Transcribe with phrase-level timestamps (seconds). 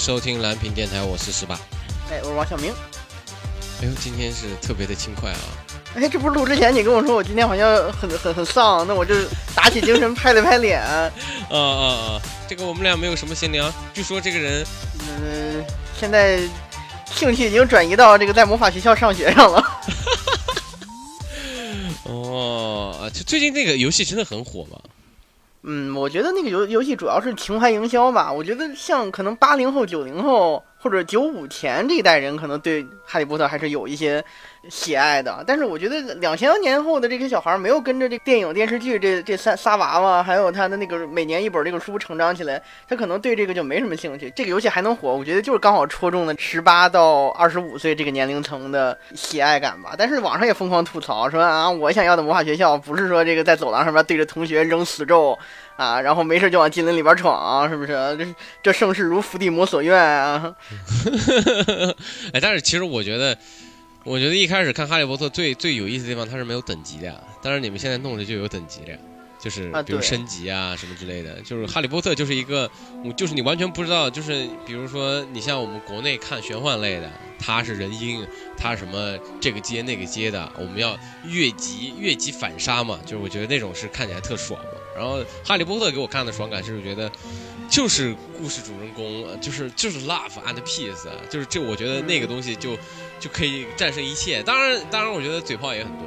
[0.00, 1.54] 收听蓝屏电台，我是十八。
[2.10, 2.72] 哎，我是王小明。
[3.82, 5.38] 哎呦，今天是特别的轻快啊！
[5.94, 9.14] 哎，这不是录之前你跟我说我今天好像很很很丧，那我就
[9.54, 10.80] 打起精神 拍了拍脸。
[10.80, 11.12] 啊
[11.50, 12.22] 啊啊！
[12.48, 13.70] 这个我们俩没有什么闲聊。
[13.92, 14.64] 据说这个人，
[15.06, 15.62] 嗯，
[16.00, 16.40] 现在
[17.14, 19.62] 兴趣已经转移到这个在魔法学校上学上了。
[22.08, 24.78] 哦，就最近那个游戏真的很火嘛？
[25.62, 28.32] 嗯，我觉得那个游游戏主要是情怀营销吧。
[28.32, 34.24] 我觉得像可能八零后、九零后或者九五前这一代人，可能对哈利波特还是有一些。
[34.68, 44.30] 喜爱的，但是我觉得两千年后的这些小孩没有跟着这电影电视剧这这三仨娃娃，还有他的那个每年一本这个书成长起来，他可能对这个就没什么兴趣。
[44.36, 49.94] 这个游戏还能火，我觉得就是刚好戳中了十八到二十五岁这个年龄层的喜爱感吧。
[49.96, 55.38] 但是网上也疯狂吐槽说啊，我想要的魔法学校不是说这个在走廊上面对着同学扔死咒
[55.80, 57.92] 啊，然后没事就往金陵里边闯，是不是？
[58.18, 60.54] 这这盛世如伏地魔所愿啊！
[62.34, 63.36] 哎，但是其实我觉得。
[64.02, 67.22] 我觉得一开始看《哈利波特》最最有意思的地方，它是没有等级的。
[67.42, 68.98] 但是，你们现在弄的就有等级了，
[69.38, 71.34] 就是比如升级啊什么之类的。
[71.42, 72.68] 就是《哈利波特》就是一个，
[73.14, 78.26] 就是你完全不知道，就是比如说你像我们国内看玄幻类的，它是人鹰，
[78.56, 82.98] 它什么这个阶那个阶的，我们要越级越级反杀嘛。
[83.04, 84.79] 就是我觉得那种是看起来特爽嘛。
[84.94, 87.10] 然后《哈利波特》给我看的爽感就是觉得，
[87.68, 92.76] 就是故事主人公，就是就是 love and peace，就是这我觉得那个东西就。
[93.20, 94.42] 就可以战胜一切。
[94.42, 96.06] 当然，当然，我觉得嘴炮也很多。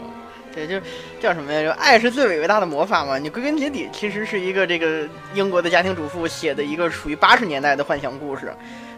[0.51, 0.81] 对，就
[1.21, 1.61] 叫什么呀？
[1.61, 3.19] 就爱是最伟大的魔法嘛。
[3.19, 8.51] 你归根结底，其实是一个这个英国的家庭主妇写的一个属于八十年代的幻想故事。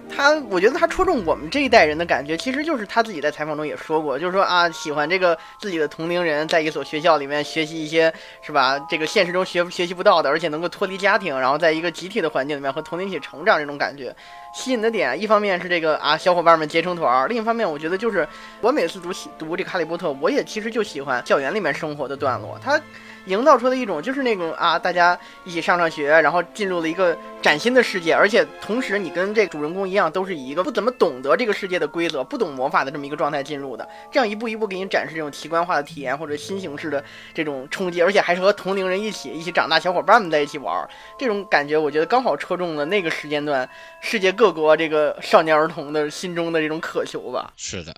[0.10, 8.80] 他，我觉得他戳中我们这一代人的感觉，其实就是他自己在采访中也说过，就是说啊，喜欢这个自己的同龄人在一所学校里面学习一些，是吧？
[8.90, 14.16] 这个现实中学学习不到的，而且能够脱离家庭，然后在一个集体的环境里面和同龄一起成长这种感觉。
[14.54, 18.28] 吸引的点，一方面是这个啊，小伙伴们结成团；另一方面，我觉得就是
[18.62, 22.80] 我每次读读这个《哈利波特》，我也其实就喜欢校园里面生活的段落，他。
[23.26, 37.04] 营造出的一种就是那种啊，大家一起上上学，然后进入了一个崭新的世界，而且同时你跟这主人公一样，都是以一个不怎么懂得这个世界的规则、不懂魔法的这么一个状态进入的，这样一步一步给你展示这种奇观化的体验或者新形式的
[37.34, 40.88] 这种冲击，而且还是和同龄人一起一起长大小伙伴们在一起玩，
[41.18, 43.68] 这种感觉我觉得刚好戳中了那个时间段
[44.02, 47.52] 世界各国这个少年儿童的心中的这种渴求吧。
[47.58, 47.94] 是的。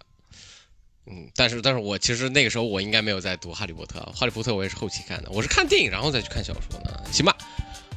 [1.09, 7.03] 嗯，但是但是我其实那个时候我应该没有在读《哈利波特》，《哈利波特》我也是后期看的，我是看电影然后再去看小说的。
[7.13, 7.33] 行吧，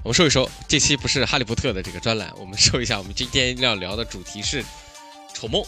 [0.04, 4.62] 我们收一收，这期不是《哈利波特》的这个专栏，我们收一下，我们今天要聊的主题是
[5.34, 5.60] 《丑梦》，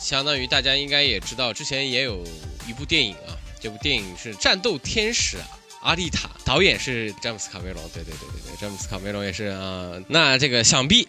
[0.00, 2.24] 相当于大家应该也知道，之前也有
[2.66, 5.36] 一部电影啊，这部电影是《战斗天使》，
[5.82, 9.92] 阿丽塔，导演是詹姆斯卡梅隆，对对对对对，詹姆斯卡梅隆也是啊。
[10.08, 11.06] 那这个想必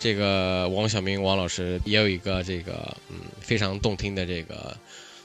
[0.00, 4.76] 这个王小明王老师也有一个这个嗯非常动听的这个。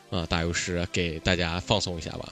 [0.09, 2.29] 啊，打油诗给大家放松一下吧。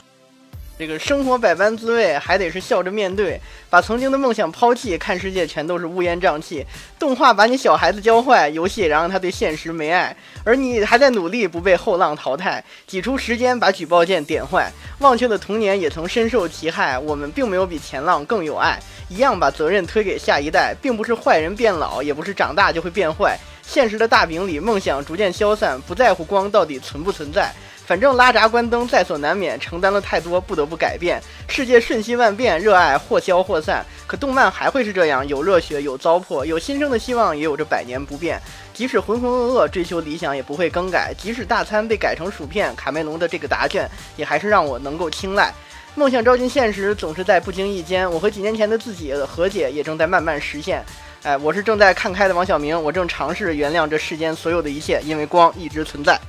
[0.77, 3.39] 这个生活百般滋味，还得是笑着面对。
[3.69, 6.65] 把曾经的梦想抛弃，看世界全都是乌烟瘴气。
[6.99, 12.61] 动画把你小孩子教坏，游戏然后他对现实没爱，而你还在努力不被后浪淘汰。
[12.85, 14.69] 挤出时间把举报键点坏，
[14.99, 16.99] 忘却的童年也曾深受其害。
[16.99, 23.37] 我们并没有比前浪更有爱，一样把责任推给下一代，并不是坏人变老，也不是长大就会变坏。
[23.61, 27.51] 现实的大饼里，梦想逐渐消散，不在乎光到底存不存在。
[27.85, 31.21] 反正拉闸关灯在所难免，承担了太多，不得不改变。
[31.47, 33.85] 世界瞬息万变，热爱或消或散。
[34.07, 38.41] 可动漫还会是这样，有热血，有糟粕，有新生的希望，也有着百年不变。
[38.73, 41.13] 即使浑浑噩噩追求理想，也不会更改。
[41.15, 43.87] 即使大餐被改成薯片，卡梅隆的这个答卷
[44.17, 45.53] 也还是让我能够青睐。
[45.95, 48.09] 梦想照进现实，总是在不经意间。
[48.11, 50.83] 我和几年前的自己的和解，也正在慢慢实现。
[51.23, 56.19] 哎，我是正在看开的王小明，我正尝试原谅这世间所有的一切，因为光一直存在。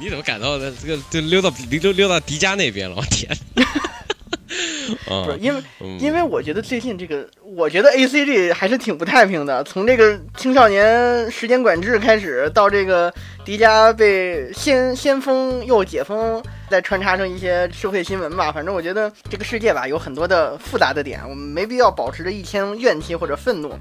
[0.00, 2.96] 你怎么感到的这个就溜到溜溜到迪迦那边了？
[2.96, 3.30] 我天！
[5.24, 5.62] 不是因为，
[5.98, 9.62] 因为我觉得最近这个，我觉得 A C G 还是挺不太平的。
[9.64, 13.12] 从这个青少年时间管制开始，到这个
[13.44, 18.50] 迪迦被先先封又解封，再穿插成一些社会新闻吧。
[18.50, 23.74] 反正我觉得这个世界吧，有很多的复杂的点，我们没必要保持着一腔怨气或者愤怒。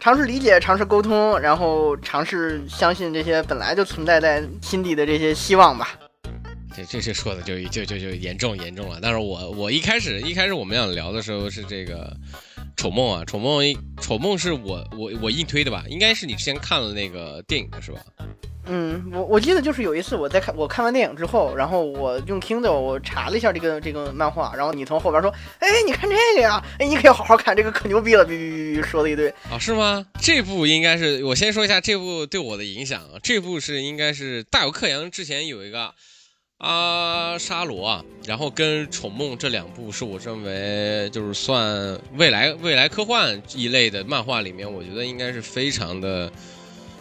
[0.00, 5.88] 尝试理解，尝试沟通，然后尝试相信这些本来就存在在心底的这些希望吧。
[6.76, 8.98] 这这这说的就就就就严重严重了。
[9.00, 12.14] 但是我我一开始一开始我们俩聊的时候是这个
[12.76, 15.84] 丑梦啊，丑梦丑梦是我我我硬推的吧？
[15.88, 18.00] 应该是你之前看了那个电影的是吧？
[18.68, 29.32] 嗯，我我记得就是有一次我在看我看完电影之后，然后我用 Kindle 我查了一下这个这个漫画，然后你从后边说，哎，你看这个呀，哎，你可以好好看，这个可牛逼了，哔哔哔说了一堆。
[29.48, 30.04] 啊，是吗？
[30.20, 35.94] 这部应该是我先说一下这部对我的影响啊，这部是应该是大有克洋之前有一个
[36.58, 46.30] 阿沙罗啊，然后跟宠梦这两部是我认为就是算未来未来科幻一类的漫画里面，我觉得应该是非常的。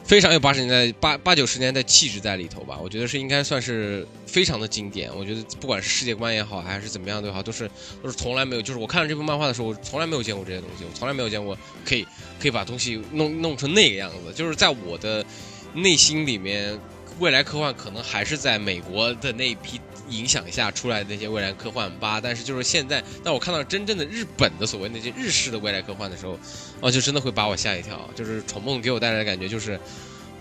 [0.03, 5.09] 非常有八十年代八八九十年代气质在里头吧，我觉得是应该算是非常的经典。
[5.17, 7.67] 我觉得不管是世界观也好，还是怎么样都好，都是
[8.03, 12.05] 都是从来没有，就是我看了这部漫画的时候，我从来没有见过这些东西，我从来没有见过可以
[12.39, 14.31] 可以把东西弄弄成那个样子。
[14.31, 15.25] 就是在我的
[15.73, 16.79] 内心里面，
[17.19, 19.79] 未来科幻可能还是在美国的那一批。
[20.07, 26.37] 影响下出来的那些未来科幻吧，但是就是现在，当我看到真正的日本的所谓那些日式的未来科幻的时候，
[26.79, 28.07] 哦，就真的会把我吓一跳。
[28.15, 29.79] 就是《宠梦》给我带来的感觉就是，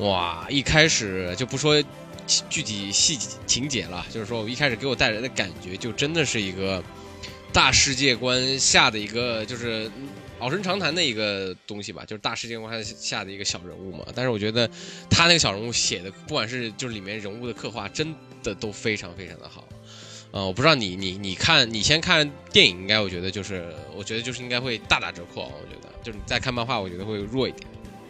[0.00, 1.82] 哇，一开始就不说
[2.50, 6.84] 具体细情节了，就是说我一开始给我带来的感觉就真的是一个
[7.50, 9.90] 大世界观下的一个就是。
[10.40, 14.04] 老生常谈的一个东西吧，就是大世界观下的一个小人物嘛。
[14.14, 14.68] 但是我觉得
[15.08, 19.66] 他那个小人物写的，不管是就是里面人物的刻画，真的都非常非常的好。
[20.32, 25.42] 呃，我不知道你你你看你先看电影，应该我觉得就是我觉得就是应该会大打折扣。
[25.42, 27.66] 我觉得就是你再看漫画，我觉得会弱一点。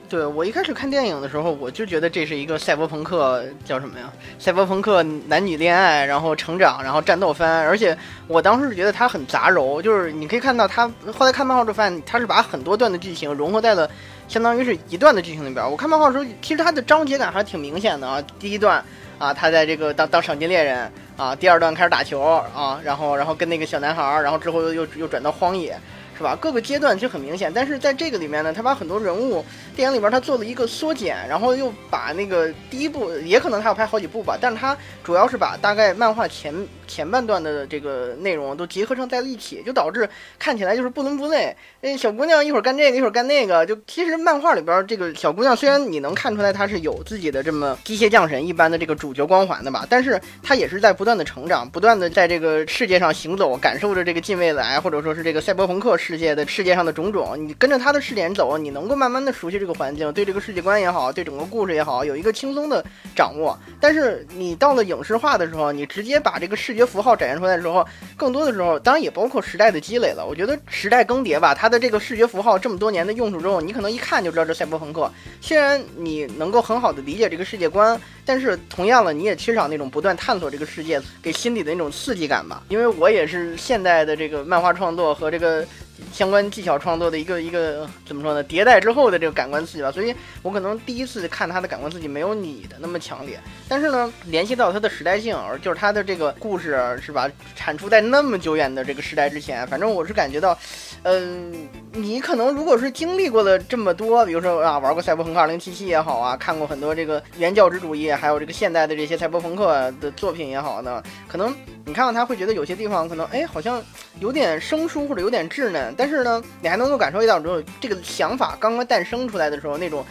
[0.09, 4.13] 对我一开始看电影的时候，我就觉得这是一个赛博朋克，叫什么呀？
[4.39, 7.67] 赛博朋克男女恋爱，然后成长，然后战斗番。
[7.67, 7.97] 而且
[8.29, 13.91] 我当时觉得它很杂糅，就是你可以看到他后来看漫画之后发现，他是把很多段的剧情融合在了
[14.29, 15.69] 相当于是一段的剧情里边。
[15.69, 18.23] 我看漫画的时候，其实它的章节感还挺明显的啊。
[18.39, 18.85] 第一段
[19.19, 25.77] 啊，他在这个当当赏金猎人啊；第二段开始打球啊，然后然后跟那个小男孩，然后之后又又又转到荒野。
[26.17, 26.37] 是吧？
[26.41, 29.45] 各个阶段其实很明显，但是在这个里面呢，他把很多人物
[29.75, 36.55] 电影里边他做了一个缩减，然后又把那个第一部也可能他要拍好几部吧，但是他主要是把大概漫画前
[36.87, 40.09] 前半段的这个内容都结合成在了一起，就导致
[40.39, 41.57] 看起来就是不伦不类。
[41.81, 55.95] 那小姑娘一会儿干这个，一会儿干那个，就其实漫画里边这个小姑娘虽然你能看出来她是有自己的这么机械降神一般的这个主角光环的吧，但是她也是在不断的成长，不断的在这个世界上行走，感受着这个近未来或者说是这个赛博朋克。
[55.97, 62.85] 世界的世界上的种种，你跟着他的视点走，你能够慢慢的熟悉这个环境，对这个世界观也好，对整个故事也好，有一个轻松的
[63.17, 63.59] 掌握。
[63.81, 67.87] 但是你到了影视化的时候，你直接把这个视觉符号展现出来的时候，
[68.17, 70.27] 更多的时候，当然也包括时代的积累了。
[70.27, 75.09] 我觉得时代更迭吧，它的这个视觉符号这么多年的用处之后，你可能一看就知道这赛博朋克。
[75.41, 82.65] 虽然你能够很好的理解这个世界观，但是同样了，你也缺少那种不断探索这个世界给心底的那种刺激感吧。
[82.69, 85.65] 因为我也是现代的这个漫画创作和这个。
[86.13, 88.45] 相关技巧创作的一个一个怎么说呢？
[88.45, 93.39] 迭代之后的这个感官刺激吧，所以我可能第一次看他的感官刺激没有你的那么强烈。
[93.69, 100.57] 但是呢，联系到他的时代性，就是他的这个故事是吧，产出在那么久远的这个时代之前，反正我是感觉到，
[101.03, 111.55] 嗯， 你可能如果是经历过了这么多，比如说啊，玩过赛博朋克2077也好啊，看过很多这个原教旨主义，还有这个现代的这些赛博朋克的作品也好呢，可能
[111.85, 113.83] 你看到他会觉得有些地方可能哎，好像
[114.21, 115.94] 有点生疏或者有点稚嫩。
[115.97, 120.05] 但是呢，你还能够感受到，就是这个想法刚刚诞生出来的时候，那种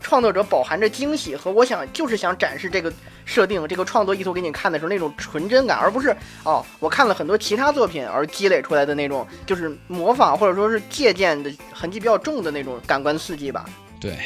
[0.00, 2.92] 创作者饱含着惊喜和我想就是想展示这个
[3.24, 13.68] 设定、这个创作意图给你看的时候那种纯真感，而不是哦，我看了很多其他作品而积累出来的那种就是模仿或者说是借鉴的痕迹比较重的那种感官刺激吧。
[14.00, 14.16] 对，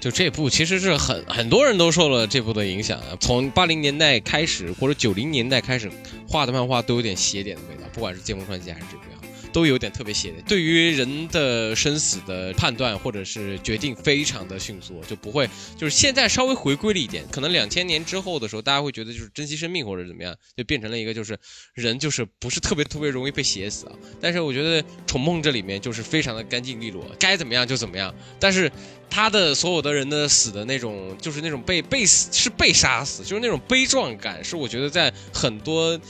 [0.00, 5.90] 就这部其实是很很多人都受了这部的影响，从八零年代开始或者九零年代开始
[6.26, 9.04] 画的漫画都有点邪点的味道，不管是《剑锋传奇》还是这部。
[9.50, 21.38] 都有点特别写，对于人的生死的判断或者是决定非常的迅速，就不会就是现在稍微回归了一点，可能两千年之后的时候，大家会觉得就是珍惜生命或者怎么样，就变成了一个就是
[21.74, 23.92] 人就是不是特别特别容易被写死啊。
[24.20, 28.14] 但是我觉得《宠梦》这里面就是非常的干净利落，该怎么样就怎么样。
[28.38, 28.70] 但是
[29.08, 36.00] 他的所有的人的死的那种，就是那种被被死是被杀死，就是那种悲壮感，是我觉得在很多。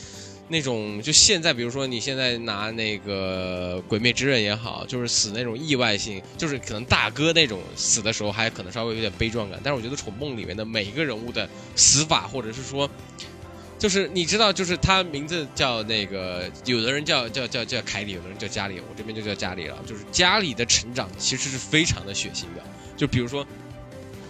[0.53, 9.61] 那种就现在，比如说你现在拿那个《鬼灭之刃》也好，就是死那种意外性，就是可能大哥那种死的时候还可能稍微有点悲壮感。
[9.63, 12.91] 但是我觉得《宠梦》里面的每一个人物的死法，或者是说，
[13.79, 19.79] 就是你知道，就是他名字叫那个，有的人叫叫叫叫凯里，有的人叫加里，我这边就叫加里了。
[19.87, 22.65] 就是加里的成长其实是非常的血腥的，
[22.97, 23.47] 就比如说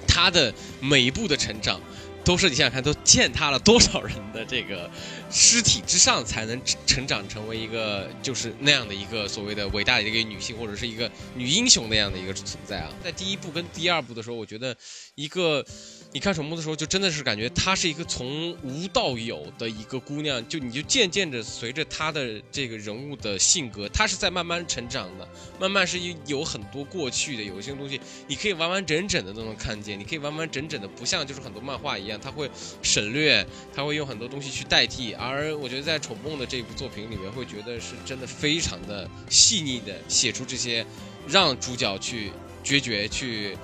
[0.07, 1.81] 他的每一步的成长。
[2.23, 4.89] 都是你想想看，都践踏了多少人的这个
[5.31, 12.93] 尸体之上，才能成长成为一个就是那样的一个所谓的伟大的一个女性，或者是一个女英雄那样的一个存在啊？
[13.03, 14.77] 在第一部跟第二部的时候，我觉得
[15.15, 15.65] 一个
[16.13, 25.29] 你看宠物的时候，就真的是感觉她是一个从无到有的一个姑娘，就你就渐渐的随着她的这个人物的性格，她是在慢慢成长的，
[25.61, 32.51] 慢慢是有很多过去的，有一些东西你可以完完整整的都能看见，你可以完完整整的，不像就是很多漫画一样，他会
[32.83, 40.85] 省略，他会用很多东西去代替，而我觉得在宠梦的这部作品里面，会觉得是真的非常的细腻的写出这些，
[41.29, 42.33] 让主角去
[42.65, 43.57] 决绝去。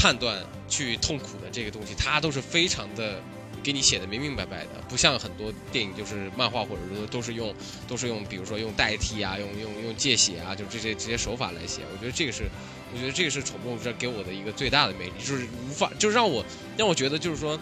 [0.00, 3.20] 判断去痛苦的这个东西，它都是非常的
[3.62, 7.54] 给你写的明明白白的，不像很多电影就是漫画或者说都是用
[7.86, 11.82] 都是用比如说用代替啊，用用用借写啊，就这些这些手法来写。
[11.92, 12.48] 我觉得这个是，
[12.94, 16.42] 我觉得这个是宠梦这给我的一个最大的魅力，就是无法就让我
[16.78, 17.60] 让我觉得就是说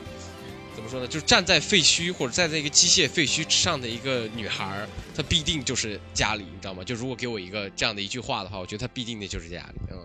[0.77, 6.85] 怎么说呢，就是站在废墟或者站在一个机械废墟之上的一个女孩，她必定就是家里，你知道吗？
[6.85, 9.99] 就如果给我一个这样的一句话的话，我觉得她必定的就是家里，嗯。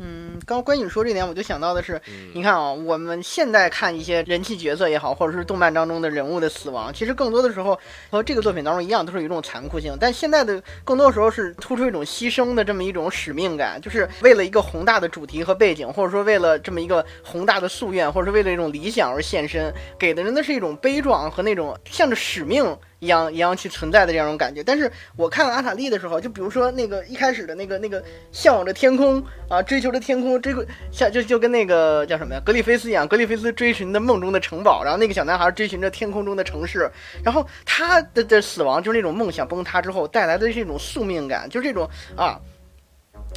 [0.00, 2.00] 嗯，刚关于你说这点，我就想到的是，
[2.32, 7.78] 你看啊，我们现在看一些人气角色也好，或者是动漫当中的人物的死亡，其实更多的时候
[8.10, 9.96] 和这个作品当中一样，都是有一种残酷性。
[9.98, 22.76] 但现在的更多时候是突出一种牺牲的这么一种使命感，就是为了一个宏大的主题和背景，或者说为了这么一个宏大的夙愿，或者是为了一种理想而献身，给的人的是一种悲壮和那种向着使命。
[23.00, 28.02] 一样一样去存在的这种感觉，但是我看了阿塔利的时候，就比如说那个一开始的那个那个
[28.32, 36.90] 向往着天空啊，追求着天空，追个像就就跟那个叫什么呀，格里菲斯一样，格里菲斯追寻的梦中的城堡，然后那个小男孩追寻着天空中的城市，
[37.22, 42.40] 然后他的的死亡就是那种梦想崩塌之后带来的这种宿命感，就是这种啊。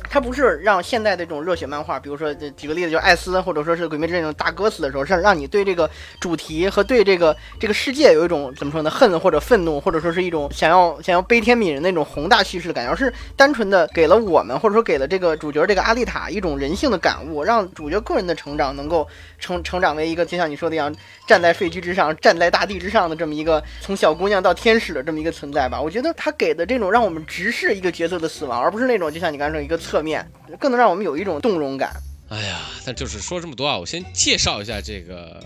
[0.09, 19.07] 它不是让现代的这种热血漫画，比如说举个例子，就艾斯或者说是鬼灭之刃这种大哥死的时候，让让你对这个主题和对这个这个世界有一种怎么说呢，恨或者愤怒，或者说是一种想要想要悲天悯人那种宏大叙事的感觉，而是单纯的给了我们或者说给了这个主角这个阿丽塔一种人性的感悟，让主角个人的成长能够
[19.41, 20.95] 成成长为一个就像你说的一样，
[21.27, 25.81] 站在废墟之上，站在大地之上的这么一个从小姑娘到天使的这么一个存在吧。
[25.81, 29.81] 我觉得他给的这种让我们直视一个角色的死亡，而不是那种就像你刚才说一个。
[29.81, 30.23] 侧面
[30.59, 31.91] 更能让我们有一种动容感。
[32.29, 35.43] 哎呀，但就是说这么多啊，我先介绍一下这个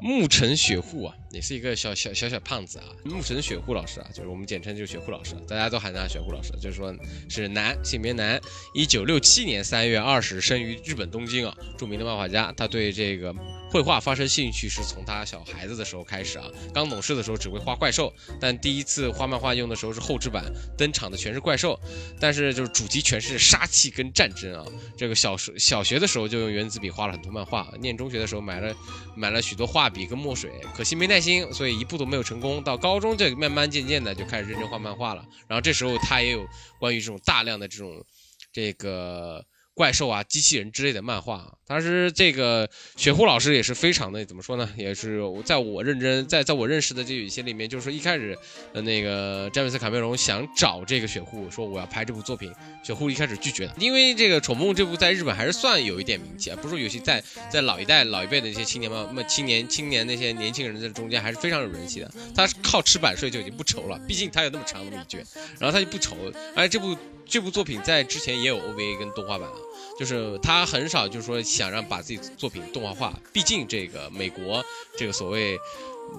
[0.00, 1.14] 牧尘雪护啊。
[1.32, 6.94] 也是一个小小小小胖子啊，木神雪户老师啊，就是我们简称就是雪户老师，大家都喊他雪户老师，就是说
[7.30, 8.38] 是男，性别男，
[8.74, 13.34] 一九六七年三月二十生于日本东京啊，著名的漫画家，他对这个
[13.70, 20.44] 绘画发生兴趣是从他小孩子的时候开始啊，刚懂事的时候只会画怪兽，但第一次画漫画用的时候是后置版，
[20.76, 21.80] 登场的全是怪兽，
[22.20, 24.66] 但是就是主题全是杀气跟战争啊，
[24.98, 28.74] 这个小时小学的时候就用原子笔画了很多漫画，念中学的时候买了
[29.16, 31.21] 买了许多画笔跟墨水，可惜没耐。
[31.22, 32.62] 心，所以一步都没有成功。
[32.64, 35.24] 到高中，就慢慢渐渐的就开始认真画漫画了。
[35.46, 36.44] 然后这时候他也有
[36.80, 38.04] 关于这种大量的这种
[38.52, 39.46] 这个。
[39.74, 44.68] 怪兽啊，机器人之类的漫画，啊当时这个雪狐老师也是非常的怎么说呢？
[44.76, 48.36] 也是在我认真在在我认识的这有些里面，就是说一开始，
[48.74, 52.52] 呃，那个詹姆斯卡梅隆想找这个雪狐，说我要拍这部作品，
[52.84, 62.12] 雪狐一开始拒绝的，因为这个《宠梦》这部在日本还是算有一点名气啊，不是说有些在在老一代老一辈的那些青年漫青年青年那些年轻人在中间还是非常有人气的。
[62.34, 65.24] 他靠吃版税就已经不愁了，毕竟他有那么长那么一卷，
[65.58, 66.14] 然后他就不愁，
[66.54, 66.94] 而且这部。
[67.32, 69.54] 这部作品在之前也有 OVA 跟动画版啊，
[69.98, 74.62] 就是他很少就是说想让把自己作品动画化，毕竟这个美国
[74.98, 75.58] 这个所谓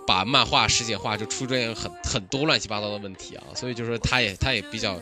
[0.08, 5.00] 把漫画世界化就出现很很多乱七八糟的问题啊，所以就是说他也他也比较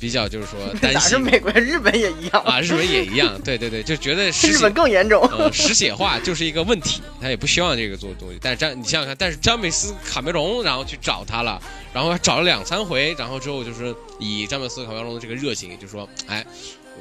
[0.00, 1.20] 比较就是说 担心。
[1.20, 8.38] 美国日本也一样啊，日本也一样，对对对，就觉得日本更严重，呃，实写化就是一个问题，他也不希望这个做东西。
[8.40, 11.60] 但是詹你想想看，但是詹姆斯卡梅隆然后去找他了。
[11.92, 16.46] 然后找了两三回，然后之后就是以詹姆斯卡梅隆的这个热情，就说：“哎，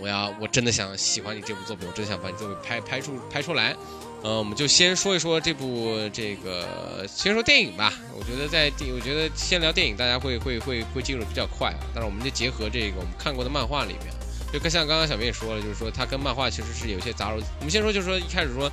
[0.02, 3.76] 我要我真的想喜欢你这部作品，我真的想把你作品拍拍出拍出来。”
[4.24, 7.94] 嗯，我们就先说一说这部这个，先说电影吧。
[8.18, 11.74] 我觉得在电，我觉得先聊电影，大家会会会会进入的比较快。
[11.94, 14.14] 但是我们就结合这个我们看过的漫画里面，
[14.52, 17.42] 就跟像刚刚小明也说了，就是说它跟漫画其实是有些杂糅。
[17.60, 18.70] 我们先说，就是说一开始说，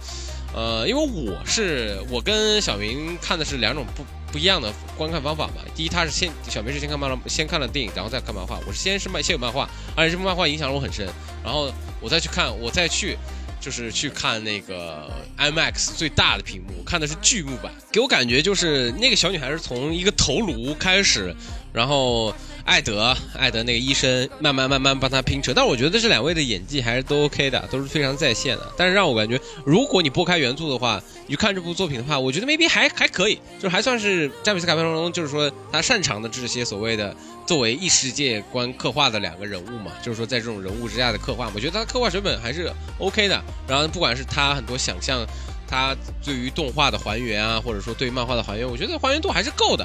[0.53, 4.05] 呃，因为我是我跟小明看的是两种不。
[4.33, 5.63] 不一样的观看方法嘛。
[5.75, 8.59] 第一，他是先小明是先看漫，先看了电影，然后再看漫画。
[8.67, 11.09] 我是先是漫先有漫画，而且这部漫画影响了我很深。
[11.43, 13.17] 然后我再去看，我再去
[13.67, 21.35] 就是去看那个 IMAX 最大的屏幕，看的是巨幕版，给我感觉就是那个小女孩是从一个头颅开始，
[21.73, 22.33] 然后。
[22.67, 28.73] 艾德，艾德那个医生慢慢慢慢帮她拼车，但我觉得这两位的演技还是都 OK 的，都是非常在线的。
[28.77, 37.15] 但是让我感觉，如果你拨开原著的话，你去看这部作品的话，我觉得 maybe 还还可以，就还算是詹姆斯卡梅隆，就是说他擅长的这些所谓的
[37.47, 43.43] 作为异世界观刻画的两个人物嘛，就是说在这种人物之下的刻画，我觉得他刻画水本还是 OK 的。
[43.69, 45.27] 然后不管是他很多想象。
[45.69, 49.85] 他对于动画的还原啊，或者说对漫画的还原，我觉得还原度还是够的。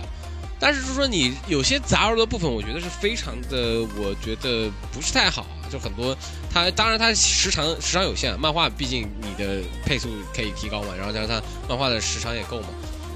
[0.60, 5.48] 但是就是说你有些杂糅的部分，我觉得是非常的，我觉得不是太好。
[5.72, 6.16] 就很多，
[6.54, 12.68] 它当然它时长时长有限，漫画毕竟你的配速可以提高嘛，然后加上它漫画的时长也够嘛。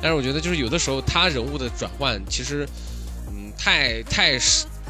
[0.01, 2.67] 但是我觉得就是有的时候它人物的转换其实，
[3.35, 4.39] 嗯，太太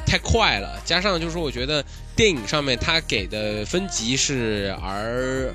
[0.05, 1.83] 太快了，加上就是我觉得
[2.15, 5.53] 电影上面它给的分级是 R。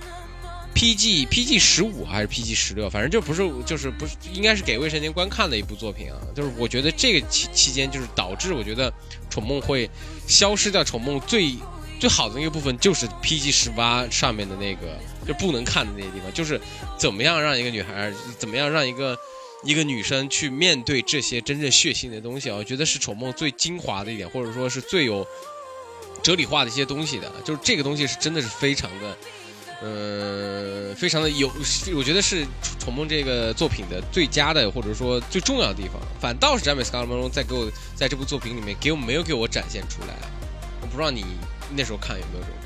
[0.73, 1.27] P.G.
[1.27, 1.59] P.G.
[1.59, 2.55] 十五还是 P.G.
[2.55, 6.17] 十六，反正就不是，就是不是，应该是给未成年观看的一部作品啊。
[6.35, 8.91] 就是我觉得这个期期间，就是导致我觉得
[9.29, 9.91] 宠梦会
[10.29, 10.85] 消失掉。
[10.85, 11.57] 宠梦最
[11.99, 13.51] 最好的那个部分就是 P.G.
[13.51, 16.59] 十八上面的那个就不能看的那些地方，就是
[16.97, 19.19] 怎么样让一个女孩，怎么样让一个
[19.63, 22.57] 一个女生去面对这些真正血腥的东西啊。
[22.57, 25.27] 我觉得是丑梦最精华的一点，或者说是最有
[26.23, 29.17] 哲理化的一些东西的，就是这个东西是真的是非常的。
[29.83, 31.51] 呃，非常的有，
[31.97, 32.45] 我觉得是
[32.79, 35.95] 《丑梦》这个作品的最佳的，或者说最重要的地方。
[36.21, 40.15] 反倒是詹姆斯·卡罗蒙在给我在这部作品里面给我没有给我展现出来。
[40.83, 41.25] 我不知道你
[41.75, 42.60] 那时候看有没有这种？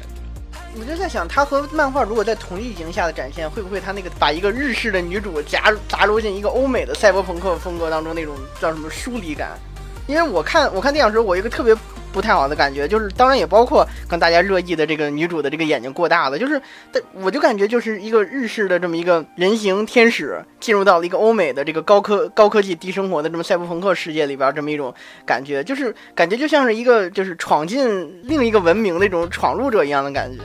[0.77, 9.57] 我就在想，他和漫画如果在同一景下的展现，会不会他那个把一个日式的女主夹杂入进一个欧美的赛博朋克风格当中那种叫什么疏离感？
[10.07, 11.77] 因为我看我看电影时候，我一个特别。
[12.15, 24.95] 不太好的感觉，就是当然也包括跟大家热议的这个女主的这个眼睛过大了，就是，但我就感觉就是一个日式的这么一个人形天使进入到了一个欧美的这个高科高科技低生活的这么赛博朋克世界里边，这么一种
[25.27, 30.39] 感觉，就是感觉就像是一个就是闯进另一个文明那种闯入者一样的感觉。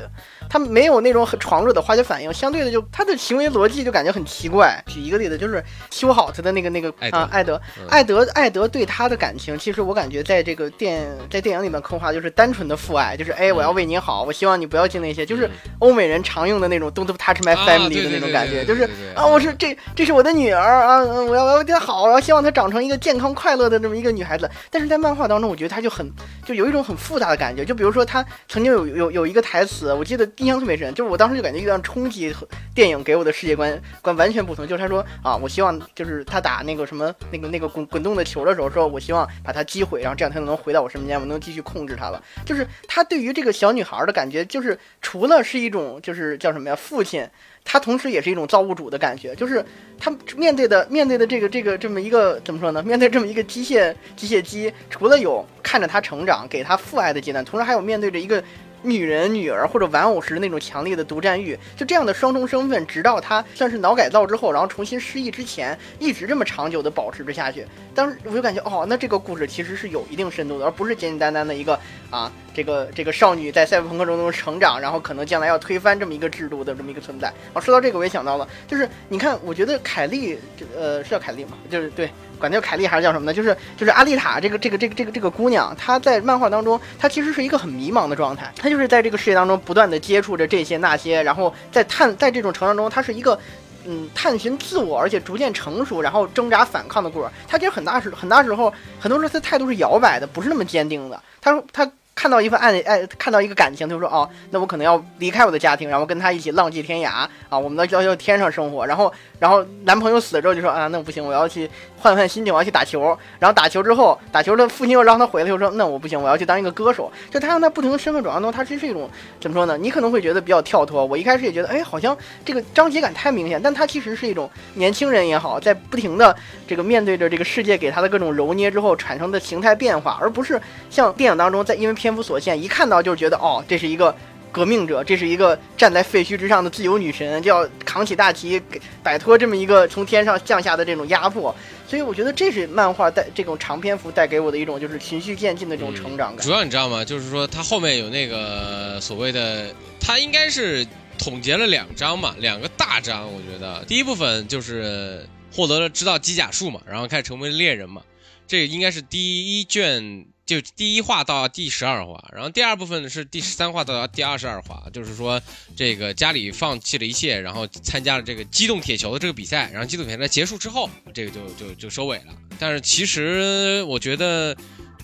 [0.49, 4.83] 他没有那种很闯入的化学反应，相对的就他的行为逻辑就感觉很奇怪。
[4.87, 24.49] 举一个例子，就是修好他的那个那个啊，艾德，艾德，艾德对他的感情，其实我感觉在这个电在电影里面刻画就是单纯的父爱，就是哎，我要为你好，我希望你不要进那些，就是欧美人常用的那种 don't touch my family 的那种感觉，就是啊，我是这这是我的女儿啊，我要我要对她好，我要希望她长成一个健康快乐的这么一个女孩子。
[24.71, 26.11] 但是在漫画当中，我觉得她就很
[26.43, 30.27] 就有一种很复杂的感觉，就比如说她曾经有有有一个台词，我记得。
[30.39, 34.65] 印象特别深，就是我当时就感觉遇到冲击，和电影给我的世界观观完全不同。
[34.65, 42.23] 就是他说啊，我希望就是他打那个什么那个那个滚滚动的球的时候，说我希望把它击毁，然后这样他能回到我身边，我能继续控制他了。
[42.45, 47.27] 就是他对于这个小女孩的感觉，就是除了是一种就是叫什么呀父亲，
[47.65, 49.35] 他同时也是一种造物主的感觉。
[49.35, 49.63] 就是
[49.99, 52.81] 他面对的面对的这个这个这么一个怎么说呢？
[52.81, 58.41] 面对这么一个机械机械机，除了有看着他成长，给他父爱的阶段，同时还有面对着一个。
[58.81, 67.65] 女人、女儿或者玩偶时那种强烈的独占欲，就这样的双重身份，直到他算是脑改造之后，然后重新失忆之前，一直这么长久的保持着下去。
[67.93, 77.31] 当时我就感觉，哦，那这个故事其实是有一定深度的，而不是简简单单的一个啊，这个这个少女在赛博朋克中成长，然后可能将来要推翻这么一个制度的这么一个存在。
[77.53, 80.37] 啊，说到这个，我也想到了，就是你看，我觉得凯莉，
[80.77, 81.51] 呃，是叫凯莉吗？
[81.71, 82.11] 就是对。
[82.37, 83.33] 管她叫凯莉还是叫什么呢？
[83.33, 88.51] 就是就是阿丽塔这个这个这个这个这个姑娘，她在漫画当中，她其实是一个很迷茫的状态。
[88.57, 93.37] 她就是在这个世界当中不断的接触着这些那些，然后在探在这种成长中，她是一个
[93.85, 97.29] 嗯探寻自我，而且逐渐成熟，然后挣扎反抗的故事。
[97.45, 101.21] 她其实很大时很大时候，很多时候她态度是摇摆的，不是那么坚定的。
[101.41, 101.91] 她说她。
[102.19, 108.85] 看到一份爱爱，看到一个感情，他就说哦，那我可能要离开我的家庭，然后跟他一起浪迹天涯啊，我们到要要天上生活。
[108.85, 113.17] 然后，然后男朋友死了之后就说啊，那不行，我要去换换心情，我要去打球。
[113.39, 117.09] 然后打球之后，打球的父亲又让他回来，又说那我不行，我要去当一个歌手。
[117.31, 119.77] 就他让他不停的身份转换中，他其实是一种怎么说呢？
[119.77, 121.05] 你可能会觉得比较跳脱。
[121.05, 126.35] 我一开始也觉得，哎，好像这个章节感太明显，但他其实是一种年轻人也好，在不停的
[126.67, 132.89] 这个面对着这个世界给他的各种揉捏之后产生的形态变化，而不是像电影当中在因为篇幅所限一看。
[132.89, 134.15] 到就是觉得哦，这是一个
[134.51, 138.59] 革命者，这是一个站在废墟之上的自由女神，就要扛起大旗，
[139.03, 141.55] 摆脱这么一个从天上降下的这种压迫。
[141.87, 146.43] 所以我觉得这是漫画带这种长篇幅带给我的一种就是循序渐进的这种成长感。
[146.43, 147.05] 主要你知道吗？
[147.05, 150.83] 就是说它后面有那个所谓的，它应该是
[151.19, 153.31] 统结了两章嘛，两个大章。
[153.31, 158.01] 我觉得第一部分就是获得了知道机甲术嘛，然后开始成为猎人嘛，
[158.47, 160.25] 这应该是第一卷。
[160.49, 165.39] 就第一话到第十二话，然后第二部分是第十三话到第二十二话，就是说
[165.75, 172.33] 这个家里放弃了一切，然后参加了这个机动铁球的这个比赛，然后机动铁球结束之后，这个就就就收尾了。
[172.57, 174.57] 但是其实我觉得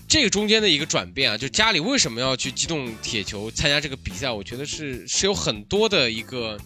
[0.08, 6.58] 这个中间的一个转变啊，就家里为什么要去机动铁球参加这个比赛，我觉得是是有很多的一个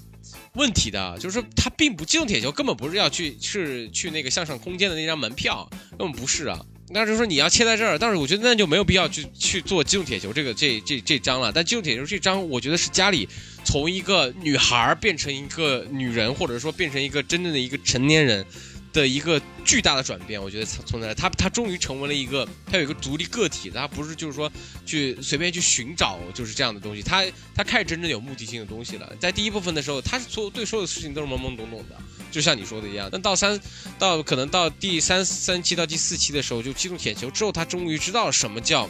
[0.55, 6.59] 问题的，就是说他并不机动铁球根本不是要去是去那个向上空间的那张门票，根本不是啊。
[6.93, 11.53] 那就是说你要切在这儿，但是我觉得那就没有必要去去做机动铁球这个这这这章了。
[11.53, 13.29] 但机动铁球这章，我觉得是家里
[13.65, 18.45] 从一个女孩变成一个女人，或者说变成一个真正的一个成年人。
[18.93, 24.51] 的一个巨大的转变，我觉得从那他他终于成为了一个他有一个独立个体，他不是就是说
[24.85, 27.25] 去随便去寻找就是这样的东西，他
[27.55, 29.09] 他开始真正有目的性的东西了。
[29.21, 31.97] 在第一部分的时候，他所有对所有的事情都是懵懵懂懂的，
[32.31, 33.09] 就像你说的一样。
[33.11, 33.59] 但到三
[33.99, 38.89] 到可能到第三三期到第四期的时候，就击中铁球之后，他终于知道什么叫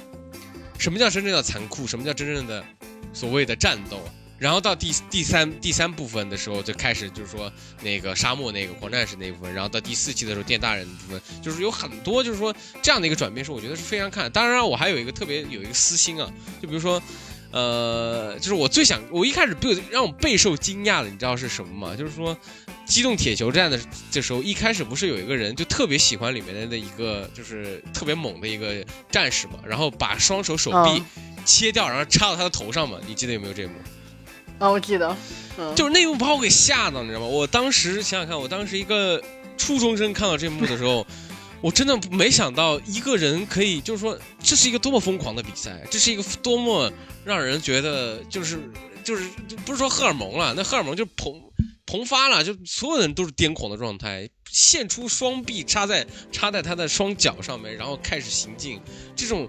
[0.79, 2.65] 什么叫真正的残酷，什么叫真正的
[3.13, 4.01] 所谓的战斗。
[4.39, 14.33] 然后到第第三第三部分的时候，就开始就是说那个沙漠那个狂战士那一部分，然后到第四期的时候电大人的部分，就是有很多就是说这样的一个转变，是我觉得是非常看。
[14.33, 17.03] 当然，我还有一个特别有一个私心啊，就比如说，
[17.51, 21.95] 呃，就是我最想我一开始被让我备受惊讶的，你知道是什么吗？
[21.95, 22.35] 就是说
[22.91, 23.79] 机动铁球战的
[24.11, 31.01] 这时候，一开始不是有一个人就特别喜欢里面的一个就是特别猛的一个战士嘛，然后把双手手臂
[31.45, 33.75] 切掉，然后插到他的头上嘛，你记得有没有这一幕？
[34.59, 35.17] 啊，我记得，
[35.77, 37.27] 就是那幕把我给吓到，你知道吗？
[37.27, 39.23] 我当时想想看，我当时一个
[39.57, 41.07] 初中生看到这一幕的时候，
[41.63, 46.93] 我真的没想到一个人可以，就是说这是一个多么疯狂的比赛，这是一个多么
[47.25, 48.59] 让人觉得就是
[49.05, 49.29] 就是
[49.65, 51.41] 不是说荷尔蒙了，那荷尔蒙就膨
[51.87, 58.81] 膨发了，就所有人都是癫狂的状态，献出双臂插在插在他的双脚上面，然后开始行进，
[59.15, 59.49] 这种。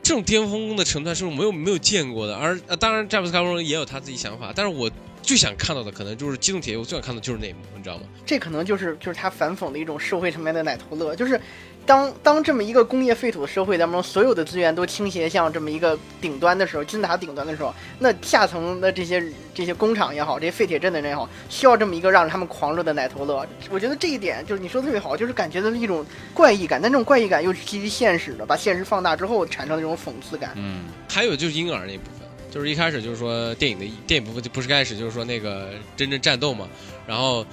[0.00, 4.90] 这种巅峰的成团是我没有没有见过的，而呃，当然詹姆斯卡梅隆也有他自己想法，但是我
[5.28, 8.04] 最想看到的可能就是《机动铁球》，我最想看到就是那一幕，你知道吗？
[8.24, 11.38] 这可能就是就是他反讽的一种社会层面的奶头乐，就是。
[11.86, 23.46] 当当这么一个工业废土的社会当中，所有的资源都倾斜向这么一个顶端的时候，金字塔顶端的时候，那下层的这些这些工厂也好，这些废铁镇的人也好，需要这么一个让他们狂热的奶头乐。
[23.70, 30.52] 我觉得这一点就是你说的特别好，就是感觉到一种怪异感，但这种怪异感又是基于现实的，把现实放大之后产生的这种讽刺感。
[30.56, 32.17] 嗯，还有就是婴儿那部分，
[32.50, 36.68] 就是一开始就是说电影的电影部分就不是开始就是说那个真正战斗嘛，
[37.06, 37.46] 然后。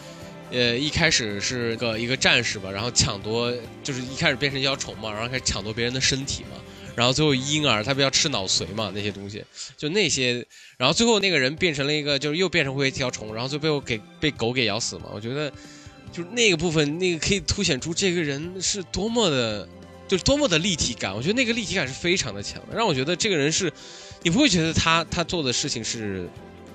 [0.51, 3.51] 呃，一开始是个一个战士吧，然后抢夺，
[3.83, 6.61] 就是一开始变成一条虫嘛，然后开始抢夺别人的身体嘛，
[6.95, 9.43] 然后最后婴儿他不要吃脑髓嘛，那些东西，
[9.75, 10.45] 就那些，
[10.77, 15.05] 然后最后那个人变成了一个，就是又变成回一条虫，然后最后给被狗给咬死嘛。
[15.11, 15.51] 我觉得，
[16.11, 19.67] 就是那个部分，那个可以凸显出这个人是多么的，
[20.07, 21.13] 就是多么的立体感。
[21.13, 23.73] 我觉得那个立体感是非常的强的，让我觉得这个人是，
[24.25, 26.27] 你不会觉得他他做的事情是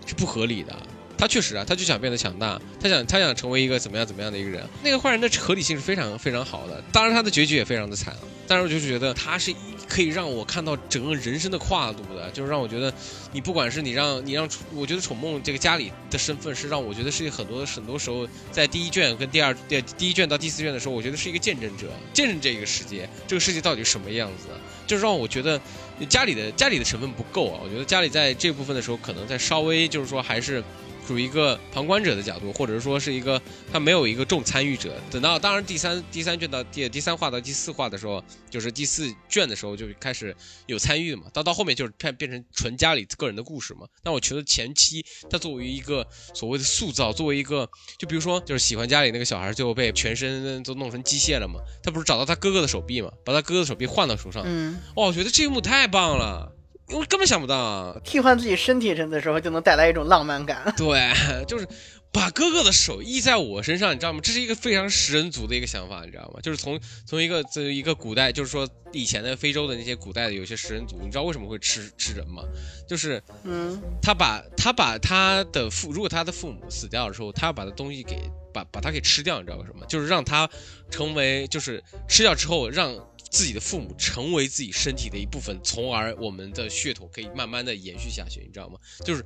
[0.07, 0.73] 是不合理的。
[1.19, 4.65] 他确实啊，他就想变得强大，他想他想成为一个怎么样怎么样的一个人。
[4.83, 8.15] 那个坏人的合理性是非常非常好的，当然他的结局也非常的惨。
[8.47, 9.53] 但是我就是觉得他是
[9.87, 12.91] 可以让我看到整个人生的跨度的，就是让我觉得，
[13.33, 24.49] 你不管是你让你让，我觉得宠梦这个家里的身份是让我觉得是很多很多时候在第一卷跟第二第第一卷到第四卷的时候，我觉得是一个见证者，见证这个世界，这个世界到底什么样子，
[24.91, 25.61] 就让我觉得
[26.09, 27.61] 家里的家里的成分不够啊。
[27.63, 30.61] 我觉得家里在这部分的时候，可能在稍微就是说还是。
[31.07, 33.41] 属于一个旁观者的角度，或者说是一个
[33.73, 34.97] 他没有一个重参与者。
[35.11, 40.35] 等到当然第三第三卷到第第三话到第四话的时候，就是第四卷的时候就开始
[40.67, 41.25] 有参与嘛。
[41.33, 43.87] 到到后面就是变变成纯家里个人的故事嘛。
[44.03, 51.61] 但我觉得前期他作为一个所谓的塑造，作为一个就比如说就是喜欢家里那个小孩，最后被全身都弄成机械了嘛。
[51.83, 54.43] 他不是找到他哥哥的手臂嘛，把他哥哥的手臂换到手上。
[54.47, 56.53] 嗯，哇，我觉得这一幕太棒了。
[56.93, 60.73] 我根本想不到，替换自己身体的时候就能带来一种浪漫感。
[60.77, 61.13] 对，
[61.47, 61.67] 就是
[62.13, 64.21] 把哥哥的手依在我身上，你知道吗？
[64.23, 66.41] 这是一个非常食人族的一个想法，你知道吗？
[66.43, 72.43] 就是从从一个这一个古代，就是说以前的非洲的那些古代的有些食人族，你知道为什么会吃吃人吗？
[72.89, 78.17] 就是，嗯，他把他把他的父，如果他的父母死掉的时候，他要把他东西给
[78.53, 79.87] 把把他给吃掉，你知道为什么？
[79.87, 80.51] 就是让他
[80.91, 82.93] 成为，就是吃掉之后让。
[83.31, 88.77] 自己的父母成为自己身体的一部分，从而我们的血统可以慢慢的延续下去，你知道吗？
[89.07, 89.25] 就是，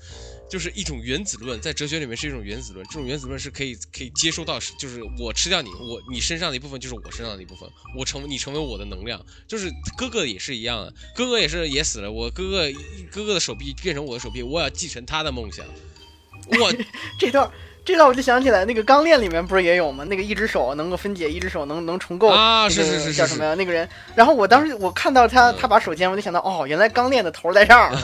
[0.49, 2.87] 就是一种原子论，在哲学里面是一种原子论。
[2.89, 9.25] 这种原子论是可以可以接收到，就是我吃掉你，我你身上的一部分就是我身上的一部分，我成你成为我的能量。
[9.49, 12.71] 就是哥哥也是一样的，哥哥也是也死了，我哥哥
[13.11, 15.65] 哥哥的手臂变成我的手臂，我要继承他的梦想。
[16.61, 16.73] 我
[17.19, 17.51] 这段。
[17.85, 20.05] 这让我就想起来，那个《钢链》里面不是也有吗？
[20.09, 23.55] 那个一只手能够分解，一只手能能重构啊，是是是，叫什么呀？
[23.55, 23.89] 那个人。
[24.15, 27.93] 然后我当时我看到他，他把手尖，我就想到，哦，原来《钢链》的头在这儿。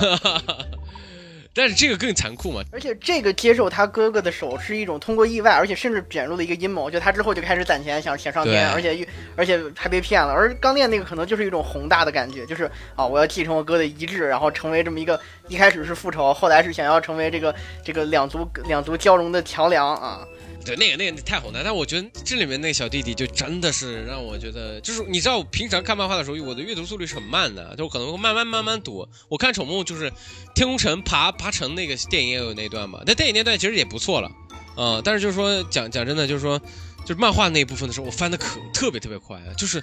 [1.53, 2.63] 但是这个更残酷嘛？
[2.73, 6.89] 而且这个接受他哥哥的手是一种通过意外，而且甚至卷入了一个阴谋。
[6.89, 10.33] 就他之后就开始攒钱，想想上天，而且而且还被骗了。
[10.33, 20.27] 而钢炼那个可能就是一种宏大的感觉，就是啊，我要继承我哥的遗志，然后成为这么一个一开始是复仇，后来是想要成为这个这个两族两族交融的桥梁啊。
[20.65, 21.63] 对，那个那个太好了。
[21.65, 29.09] 但我觉得这里面那个小弟弟就真的是让我觉得，就是你知道，我平常看漫画的时候，我的阅读速率是很慢的，就可能会慢慢慢慢读。
[29.29, 30.13] 我看宠物就是
[30.55, 34.31] 天空城爬爬城那个电影也有那段嘛，那电影那段其实也不错了，
[34.77, 36.59] 嗯，但是就是说讲讲真的，就是说
[37.07, 39.81] 就是漫画那一部分的时候，我翻的可特别特别快啊，就是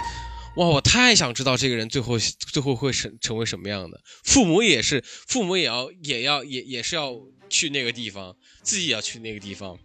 [0.58, 4.00] 哇，我太想知道这个人最后最后会成成为什么样的。
[4.24, 7.16] 父母也是，父母也要也要也也是要
[7.50, 9.78] 去那个地方，自己也要去那个地方。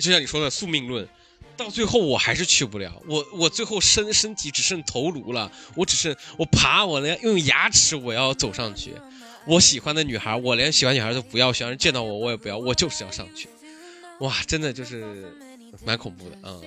[0.00, 1.06] 就像你说的宿命论，
[1.56, 2.90] 到最后我还是去不了。
[3.06, 8.94] 我我最后身身体只剩头颅了，我只剩我爬，我连用牙齿我要走上去。
[9.46, 13.48] 我喜欢的女孩，我连喜欢女孩都不要，喜欢人见到我我也不要，我就是要上去。
[14.20, 15.32] 哇，真的就是
[15.84, 16.62] 蛮恐怖的嗯。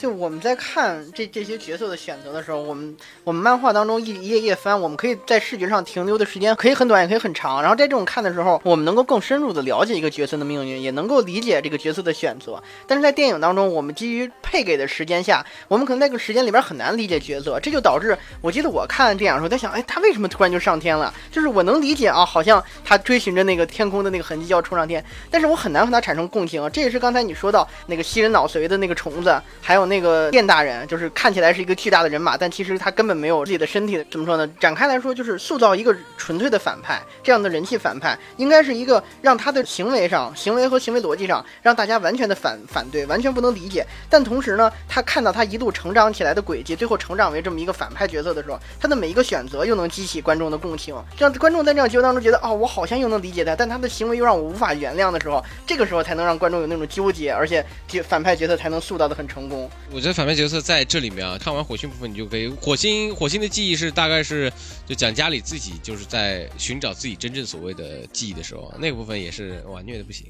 [0.00, 7.60] 就我们在看这这些角色的选择的时候，我们我们漫画当中一一页页翻，我们可以在视觉上停留的时间可以很短，也可以很长。
[7.60, 12.62] 然后在这种看的时候，我们能够更深入的了解一个角色的命运，也能够理解这个角色的选择。
[12.86, 21.12] 但是在电影当中，我们基于配给的时间下，我们可能那个时间里边很难理解角色，这就导致我记得我看电影的时候在想，哎，他为什么突然就上天了？
[21.30, 26.66] 就是我能理解啊，好像他追寻着那个天空的那个痕迹要冲上天，但是我很难和他产生共情。
[26.72, 29.89] 这也是刚才你说到那个吸人脑髓的那个虫子，还有。
[29.90, 34.02] 那个电大人就是看起来是一个巨大的人马，但其实他根本没有自己的身体。
[34.08, 34.46] 怎么说呢？
[34.60, 43.84] 展开来说，就是塑造一个纯粹的反派，这样的人气反派，应该是一个让他的行为上、行为和行为逻辑上让大家完全的反反对，完全不能理解。
[44.08, 57.64] 但同时呢，他看到他一路成长起来的轨迹，最后成长为这么一个反派角色的时候，他的每一个选择又能激起观众的共情，让观众在这样节目当中觉得，哦，我好像又能理解他，但他的行为又让我无法原谅的时候，这个时候才能让观众有那种纠结，而且
[58.06, 59.68] 反派角色才能塑造的很成功。
[59.92, 62.46] 我觉得反派角色在这里面啊，看完火星部分你就可以。
[62.46, 64.52] 火星火星的记忆是大概是
[64.86, 70.26] 就讲家里自己就是在寻找自己真正所谓的记忆的时候，那个部分也是哇虐的不行。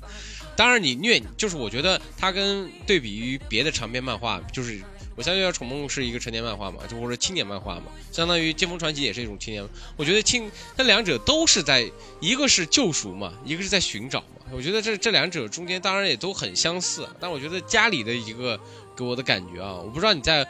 [0.57, 4.81] 当然你虐就是我觉得它跟对比于别的长篇漫画，就是
[5.15, 9.63] 我相信《宠梦》是一个成年漫画嘛，就或者青年漫画嘛，相当于《剑锋传奇》也是一种青年。
[9.97, 11.87] 我觉得青那两者都是在
[12.21, 14.27] 一个是救赎嘛，一个是在寻找嘛。
[14.53, 18.59] 我觉得这这两者中间当然也都很相似，但我觉得家里的一个。
[19.01, 20.47] 给我的感觉啊，我不知道你在，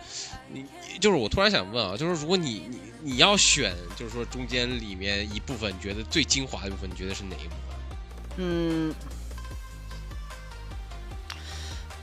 [0.53, 0.67] 你
[0.99, 2.79] 就是我突然想问啊，就是如果你你
[3.13, 8.39] 你要选，就是说中间里面一部分你觉得最精华的部分，你觉得是哪一部分？
[8.39, 8.95] 嗯，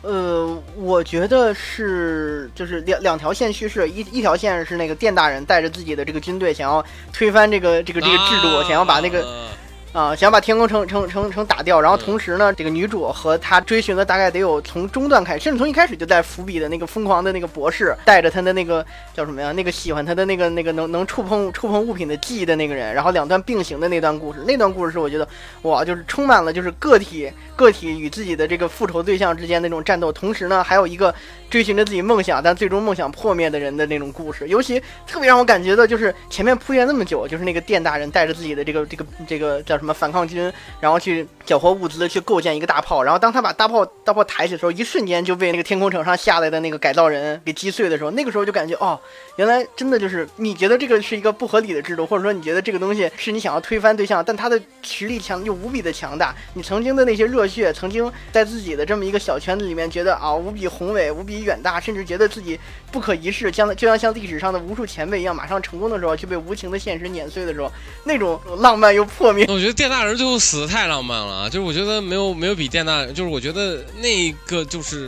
[0.03, 9.49] 呃，我觉得是就是两两条线叙事，一一条线是那个电大人带着自己的这个军队，想要推翻这个这个这个制度，想要把那个。
[9.97, 19.51] 啊，想把天空城城城城打掉，然后同时呢，这个女主和她追寻的大概得有从中段开始，甚至从一开始就在伏笔的那个疯狂的那个博士，带着他的那个叫什么呀？
[19.53, 25.27] 那个喜欢他的那个那个能能触碰触碰物品的记忆的那个人，然后两段并行的那段故事，那段故事是我觉得
[25.63, 31.11] 哇，就是充满了就是个体个体与自己的这个复仇对象之间那种战斗，同时呢，还有一个
[31.49, 39.86] 追寻着自己梦想但最终梦想破灭的人的那种故事，尤其特别让我感觉到就是前面铺垫那么久，就是那个电大人带着自己的这个这个这个叫什么？
[39.87, 43.01] 什么反抗军，然后去缴获物资，去构建一个大炮。
[43.03, 48.99] 然后当他把大炮大炮抬起的时候，一瞬间就被那个天空城上下来的那个改造人给击碎的时候，那个时候就感觉哦，
[49.37, 56.35] 原来真的就是你觉得这个是一个不合理的制度，或者说你觉得这个东西是你想要推翻对象，但他的实力强又无比的强大。
[56.55, 62.59] 你曾经的那些热血，曾经在自己的这么一个小圈子里面觉得啊无比宏伟、无比远大，甚至觉得自己
[62.91, 67.71] 不可一世，将就像像历史上的无数前辈一样马上成功的时候，就被无情的现实碾碎的时候，
[68.03, 69.45] 那种浪漫又破灭。
[69.47, 69.77] 我觉得。
[69.77, 71.47] 电大人最后死的太浪漫了！
[71.47, 75.07] 就是我觉得没有没有比电大，就是我觉得那个就是，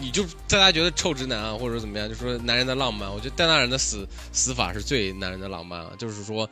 [0.00, 3.12] 你就大家觉得臭直男啊，或者怎么样，就说男人的浪漫。
[3.12, 5.92] 我觉得电大人的死死法是最男人的浪漫啊！
[5.98, 6.48] 就是说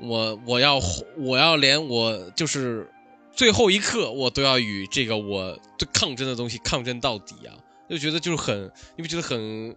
[0.00, 0.80] 我我要
[1.18, 2.90] 我要连我就是
[3.34, 7.52] 最后一刻我都要与这个我最抗争的东西抗争到底啊！
[7.88, 9.74] 就觉得就是很，你不觉得很？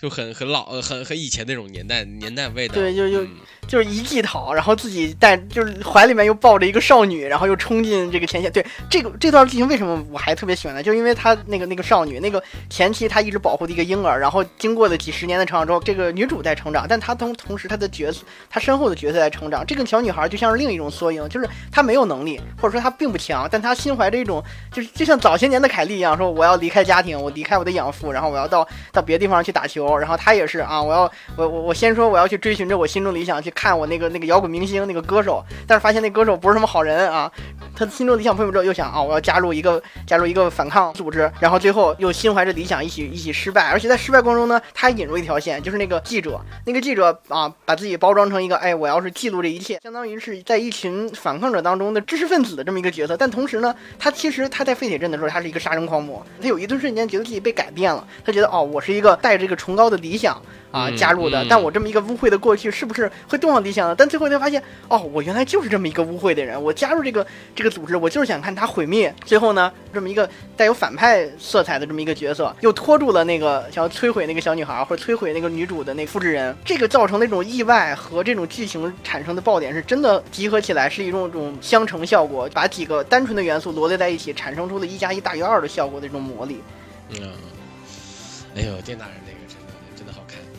[0.00, 2.74] 就很很老，很很以前那种年代年代味道。
[2.74, 3.24] 对，就就
[3.68, 8.52] 就是一记讨，然后自己带，就是怀里面又抱着一个少女，然后又冲进这个前线。
[8.52, 10.82] 对，这个这段剧情为什么我还特别喜欢呢？
[10.82, 19.64] 就因为他那个那个少女，那个前期他一直保护的一个婴儿，然后经过了几十年的成长之后，这个女主在成长，但她同同时她的角色，她身后的角色在成长。
[19.64, 29.96] 这个小女孩就像是另一种缩影，就是她没有能力，或者说她并不强，但她心怀着一种，就是就像早些年的凯莉一样，说我要离开家庭，我离开我的养父，然后我要到到别的地方去打球。
[29.96, 37.30] 然后她也是啊，我要我我我先说我要去追寻着我心中理想，去看我那个那个摇滚明星那个歌手，但是发现那歌手不是什么好人啊，
[37.76, 60.40] 他心中理想破灭之后又想啊，我要加入一个加入一个反抗组织，然后最后又心怀着理想一起一起失败，而且在失败过程中呢，他还引入一条线，就是那个记者，那个记者啊，把自己包装成一个哎，我要是记录这一切，相当于是在一群反抗者当中的知识分子的这么一个角色，但同时呢，他其实他在废铁镇的时候，他是一个杀人狂魔，他有一顿瞬间觉得自己被改变了，他觉得哦，我是一个带着一个崇高的理想
[60.72, 63.94] 啊加入的，但我这么一个污秽的过去是不是会动摇理想呢？
[63.96, 69.14] 但最后才发现哦，我原来就是这么一个污秽的人，我加入这个这个组织，我就是想看他毁灭。
[69.24, 86.62] 最后呢，这么一个带有反派色彩的这么一个角色，又拖住了那个想要摧毁那个小女孩或者摧毁那个女主的那复制人，这个造成那种意外和这种剧情产生的爆点是真的集合起来是一种种相乘效果，把几个单纯的元素罗列在一起，产生出了一加一大于二的效果的这种魔力。
[87.10, 87.30] 嗯，
[88.56, 89.04] 哎呦，电大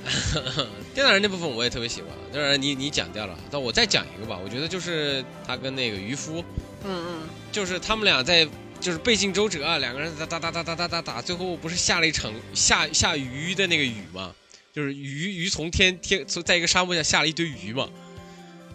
[0.93, 2.09] 电脑人那部分我也特别喜欢。
[2.31, 4.37] 当然你你讲掉了，但我再讲一个吧。
[4.43, 6.43] 我觉得就是他跟那个渔夫，
[6.83, 8.47] 嗯嗯，就是他们俩在
[8.79, 14.33] 就是背信周折，两个人打打打打打打打打，最后不是下了一场下下鱼的那个雨嘛？
[14.73, 17.89] 就是鱼鱼从天天从在一个沙漠下下了一堆鱼嘛？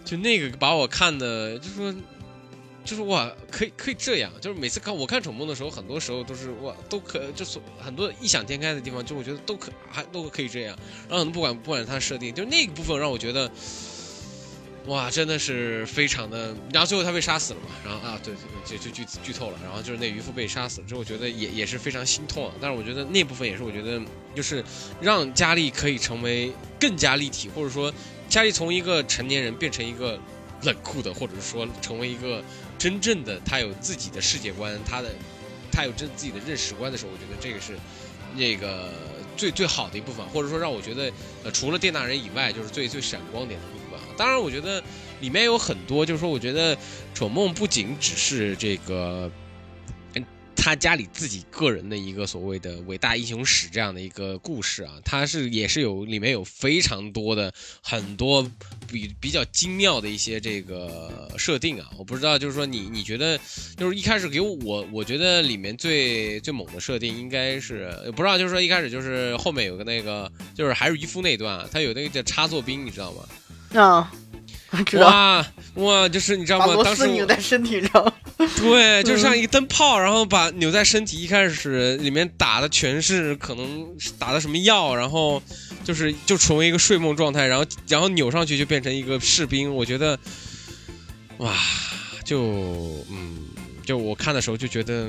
[0.05, 1.95] 就那个把我看的，就说。
[2.89, 10.75] 就是哇，可以可以这样，就是每次看我看宠梦的时候，很多时候都是哇，都可就是很多异想天开的地方，就我觉得都可还都可以这样。
[11.07, 13.51] 然后不管不管它设定，就那个部分让我觉得，
[14.87, 16.57] 哇，真的是非常的。
[16.73, 19.59] 然后最后他被杀死了嘛，然后啊，对对对，就就剧剧透了。
[19.63, 22.51] 然后就是那渔夫被杀死了之后，我觉得也也是非常心痛。
[22.59, 24.01] 但是我觉得那部分也是我觉得
[24.35, 24.65] 就是
[24.99, 27.93] 让佳丽可以成为更加立体，或者说
[28.31, 30.19] 佳丽从一个成年人变成一个
[30.63, 32.43] 冷酷的，或者是说成为一个。
[32.79, 35.13] 真正的他有自己的世界观，他的
[35.73, 37.77] 他有真自己的认识观的时候，我觉得这个是
[38.37, 38.93] 那个
[39.37, 41.13] 最最好的一部分，或者说让我觉得
[41.45, 44.01] 呃除了电大人以外，就是最最闪光点的部分。
[44.17, 44.83] 当然，我觉得
[45.21, 46.77] 里面有很多，就是说，我觉得
[47.15, 49.31] 丑梦不仅只是这个。
[50.69, 57.51] 他家里自己个人的一个所谓的伟大英雄史这样的一个故事啊，他是也是有里面有非常多的
[57.81, 58.47] 很多
[58.87, 63.41] 比比较精妙的一些这个设定啊，我不知道就是说你你觉得
[63.79, 73.81] 就是一开始给我我觉得里面最最猛的设定应该是不知道就是说一开始就是后面有个那个就是还是渔夫那段，他有那个叫插座兵，你知道吗？
[73.81, 74.13] 啊。
[75.01, 76.83] 哇哇，就是你知道吗？
[76.85, 81.23] 当时扭在身体上，对，就像一个灯泡，然后把扭在身体。
[81.23, 85.43] 一开始里面打的全是可能打的什么药，然后
[85.85, 89.75] 就是就成为一个睡梦状态，然后然后扭上去就变成一个士兵。
[89.75, 90.19] 我觉得，
[91.39, 91.55] 哇，
[92.25, 92.43] 就
[93.11, 93.49] 嗯，
[93.85, 95.09] 就我看的时候就觉得，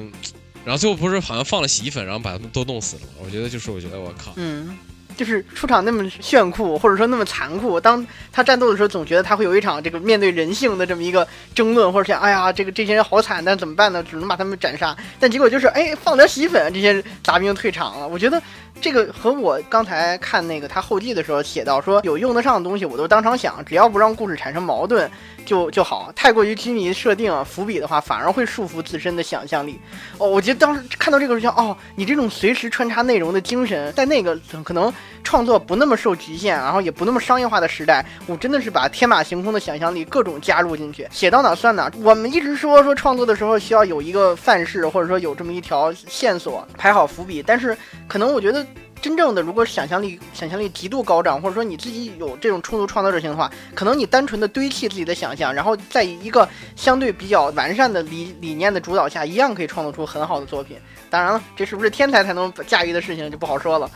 [0.64, 3.02] 然后最后不是好像放了洗衣粉，然后把他们都弄死了。
[3.22, 4.78] 我觉得就是，我觉得我靠，嗯。
[5.20, 7.78] 就是出场那么炫酷，或者说那么残酷。
[7.78, 14.02] 当他战斗的时候，总觉得他会有一场这个面对人性的这么一个争论，或者想，哎呀，这个这些人好惨，但怎么办呢？
[14.02, 14.96] 只能把他们斩杀。
[15.20, 18.08] 但结果就是，哎，放点洗衣粉，这些杂兵退场了。
[18.08, 18.42] 我觉得。
[18.82, 25.12] 这个和我刚才看那个他后记的时候写到说有用得上的东西，我都当场想，只要不让故事产生矛盾，
[25.46, 26.10] 就就好。
[26.16, 29.78] 太过于拘泥设定伏笔的话，反而会束缚自身的想象力。
[30.18, 34.94] 哦，我觉得当时看到这个时候，哦，你这种随时穿插内容的精神，在那个可能
[35.24, 41.92] 创作不那么受局限，然后也不那么商业化的时代，我真的是把天马行空的想象力各种加入进去，写到哪算哪。
[42.02, 48.66] 我们一直说说创作的时候需要有一个范式，或者说有这么一条线索排好伏笔，但是可能我觉得。
[49.02, 56.46] 真正的，如果想象力想象力极度高涨，或者说你自己有这种充足创造者性的话，可能你单纯的堆砌自己的想象，然后在一个
[56.76, 60.76] 相对比较完善的理理念的主导下，一样可以创作出很好的作品。
[61.10, 63.90] 当然了，这是不是天才才能驾驭的事情就不好说了。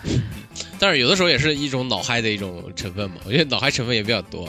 [0.79, 4.47] 但是有的时候也是一种脑嗨的一种成分嘛，我觉得脑嗨成分也比较多。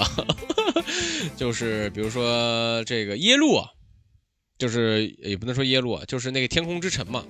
[1.36, 3.68] 就是比如说这个耶路啊，
[4.58, 7.24] 就是也不能说耶路啊，就是那个天空之城嘛。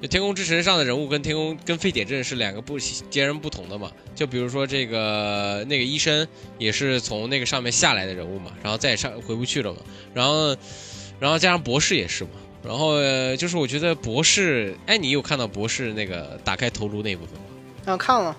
[0.00, 3.92] 就天空之城上的人物跟天空跟废铁镇是两个不截然不同的嘛？
[4.14, 6.26] 就比如说这个那个医生
[6.58, 9.80] 也是从那个上面下来的人物嘛，然后再上回不去了嘛。
[10.14, 10.56] 然后，
[11.18, 12.30] 然后加上博士也是嘛。
[12.62, 12.96] 然后
[13.36, 17.44] 就是我觉得博士，哎，你有看到博士那个打开头颅那部分吗？
[17.84, 18.36] 想，看了。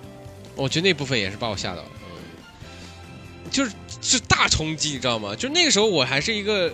[0.55, 5.35] 我觉得那部分也是把我吓到了，嗯就是是大冲击，你知道吗？
[5.35, 6.73] 就那个时候我还是一个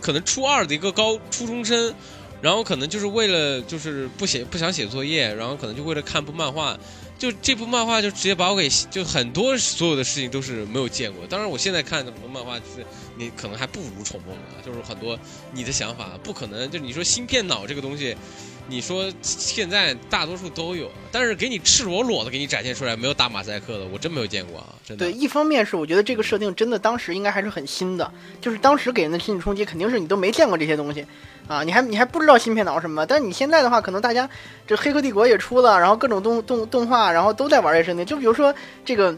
[0.00, 1.94] 可能初二的一个高初中生。
[2.42, 6.78] 然后可能就是为了就是不写不想写作业，然后可能就为了看部漫画，
[7.18, 11.26] 就这部漫画就直接把我给就很多所有的事情都是没有见过。
[11.26, 12.84] 当然，我现在看很多漫画是，
[13.16, 14.62] 你可能还不如宠梦呢。
[14.62, 15.18] 就是很多
[15.52, 18.14] 你的想法不可能，就你说芯片脑这个东西，
[18.66, 24.74] 你说现在大多数都有，但是给你赤裸裸的给你展现出来，没有打马赛克的，我真没有见过啊！
[24.84, 25.04] 真的。
[25.04, 28.10] 对，一方面是我觉得这个设定真的当时应该还是很新的，
[28.40, 31.04] 就是当时给人的心理冲击肯定是你都没见过这些东西。
[31.46, 33.04] 啊，你还你还不知道芯片脑什么？
[33.04, 34.28] 但是你现在的话，可能大家
[34.66, 38.06] 这《黑客帝国》也出了，然后各种动动动画，然后都在玩这设定。
[38.06, 39.14] 就比如说这个，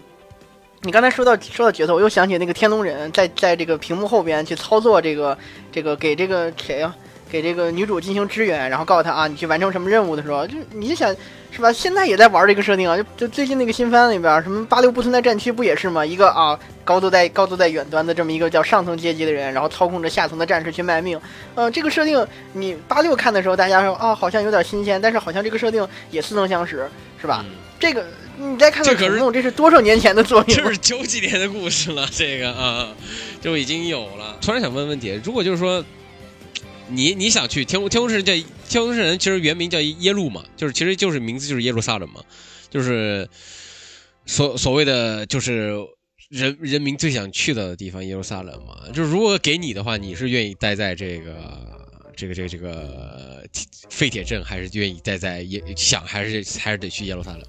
[0.82, 5.38] 你刚才说到说到角色，我又想起那个天龙人在在这个屏幕后边去操作这个
[5.70, 6.92] 这个给这个谁呀？
[7.30, 11.14] 给这个女主进行支援，然后告诉她啊，你去完成什么任务的时候，就你就想。
[11.48, 11.72] 是吧？
[11.72, 16.04] 现在也在玩这个设定啊，就就最近那个新番里边，什么八六不存在战区不也是吗？
[16.04, 21.18] 一个啊，高度在高度在远端的这么一个叫上层阶级的人，然后操控着下层的战士去卖命。
[21.54, 26.86] 呃，这个设定你八六看的时候，大家说啊，好像有点新鲜，但是好像这个设定也似曾相识，
[27.18, 27.42] 是吧？
[27.80, 28.04] 这个
[28.36, 30.54] 你再看到可是这是多少年前的作品？
[30.54, 32.88] 这是九几年的故事了，这个啊
[33.40, 34.36] 就已经有了。
[34.42, 35.82] 突然想问问题，如果就是说。
[36.88, 38.32] 你你想去天空天空之城叫
[38.68, 42.22] 天空之城，其实原名叫耶路嘛，就是其实就是名字就是耶路撒冷嘛，
[42.70, 43.28] 就是
[44.24, 45.74] 所所谓的就是
[46.28, 48.90] 人人民最想去的地方耶路撒冷嘛。
[48.92, 51.34] 就是如果给你的话，你是愿意待在这个
[52.16, 53.44] 这个这个这个
[53.90, 57.42] 废铁镇，还是愿意待在耶想还是还是得去耶路撒冷？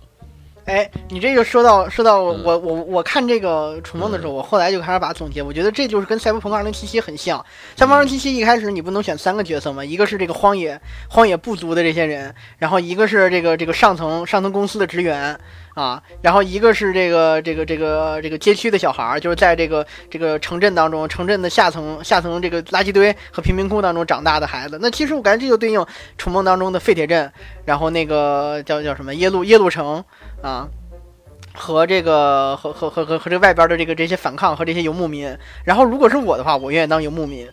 [0.67, 7.39] 哎，你这个说到说到我我我看这个《楚梦》的时候，我后来就开始把它总结，我觉得这就是跟《赛博朋克2077》很像。
[7.79, 9.83] 《赛博朋克2077》一开始你不能选三个角色吗？
[9.83, 15.39] 一个是这个荒野荒野部族的这些人，然后一个是这个这个上层上层公司的职员。
[15.77, 24.79] 啊，然后一个是这个这个这个这个街区的小孩儿，就是在这个这个城镇当中，城镇的下层下层这个垃圾堆和贫民窟当中长大的孩子。
[24.81, 25.79] 那其实我感觉这就对应
[26.17, 27.31] 《楚梦》当中的废铁镇，
[27.63, 30.03] 然后那个叫叫什么耶路耶路城
[30.41, 30.67] 啊，
[31.53, 35.37] 和这个和和和和和这外边的这个这些反抗和这些游牧民。
[35.63, 37.47] 然后如果是我的话，我愿意当游牧民，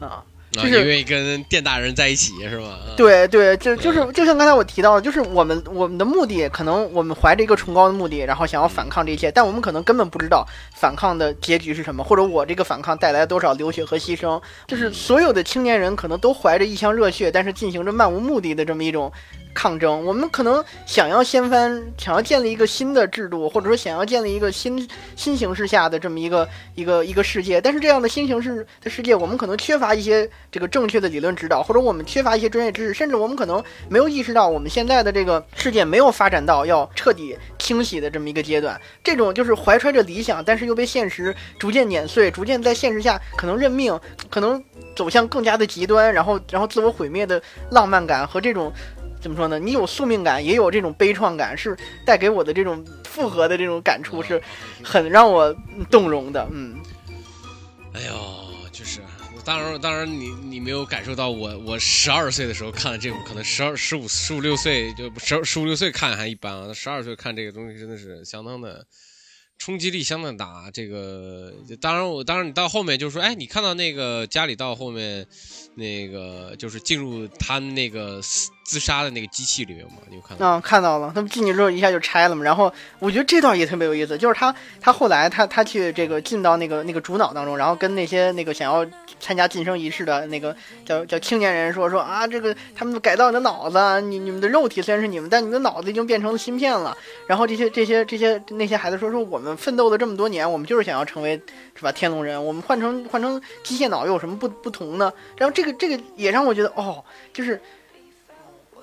[0.00, 0.22] 啊。
[0.52, 2.76] 就是愿意跟店大人在一起是吗？
[2.96, 14.42] 对对，就就是就像刚才我提到的，就是我们我们的目的，可能我们怀着一个崇高的目的，然后想要反抗这一切，但我们可能根本不知道反抗的结局是什么，或者我这个反抗带来多少流血和牺牲。
[14.66, 19.12] 就是所有的青年人可能都怀着一腔热血，但是进行着漫无目的的这么一种。
[19.52, 27.60] 抗争，我们可能想要掀翻，想要建立一个新的制度，或者说想要建立一个新新形势下的这么一个一个一个世界。
[27.60, 38.80] 但是这样的新形势的世界，我们可能缺乏一些这个正确的理论指导，或者我们缺乏一些专业知识，甚至我们可能没有意识到我们现在的这个世界没有发展到要彻底清洗的这么一个阶段。
[39.02, 43.98] 这种就是怀揣着理想，但是又被现实逐渐碾碎，逐渐在现实下可能认命，
[44.30, 44.62] 可能
[44.94, 48.72] 走向更加的极端，然后然后自我毁灭的浪漫感和这种。
[49.20, 49.58] 怎么说呢？
[49.58, 54.40] 你有宿命感，也有这种悲怆感，是带给我的这种复合的这种感触，是
[54.82, 55.54] 很让我
[55.90, 56.48] 动容的。
[56.50, 56.78] 嗯，
[57.92, 58.14] 哎呦，
[58.72, 59.00] 就是
[59.44, 68.86] 当然，当然，你你没有感受到我，我十二岁的时候看了这部，可能十二、十五、十五六岁就十十五六岁看还一般啊，十二岁看这个东西真的是相当的
[69.58, 70.70] 冲击力相当大。
[70.72, 75.26] 这个当然，我当然你到后面就说，哎，你看到那个家里到后面。
[75.76, 78.20] 那个就是进入他那个
[78.70, 80.46] 自杀的那个机器里面嘛，你有看到？
[80.46, 81.10] 嗯，看到了。
[81.12, 82.44] 他们进去之后一下就拆了嘛。
[82.44, 88.86] 然后我觉得这段也特别有意思，就是他他后来他他去这个进到那个那个主脑当中，然后跟那些那个想要
[89.18, 90.56] 参加晋升仪式的那个
[90.86, 96.96] 叫叫青年人说说啊，这个他们改造你的脑子，你你们的肉体虽然是你们，但你们的脑子已经变成了芯片了。
[97.26, 101.42] 然后这些这些这些那些孩子说说我们奋斗了这么多年，我们就是想要成为
[101.74, 105.12] 是吧天龙人，我们换成换成机械脑又有什么不不同呢？
[105.36, 105.70] 然后这个。
[105.80, 107.02] 这个也让我觉得哦，
[107.32, 107.58] 就是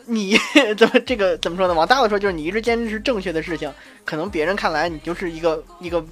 [0.07, 0.37] 你
[0.77, 1.73] 怎么这个怎么说呢？
[1.73, 3.71] 往大了说，就是你一直坚持正确的事情，
[4.05, 6.03] 可能别人看来你就是一个一个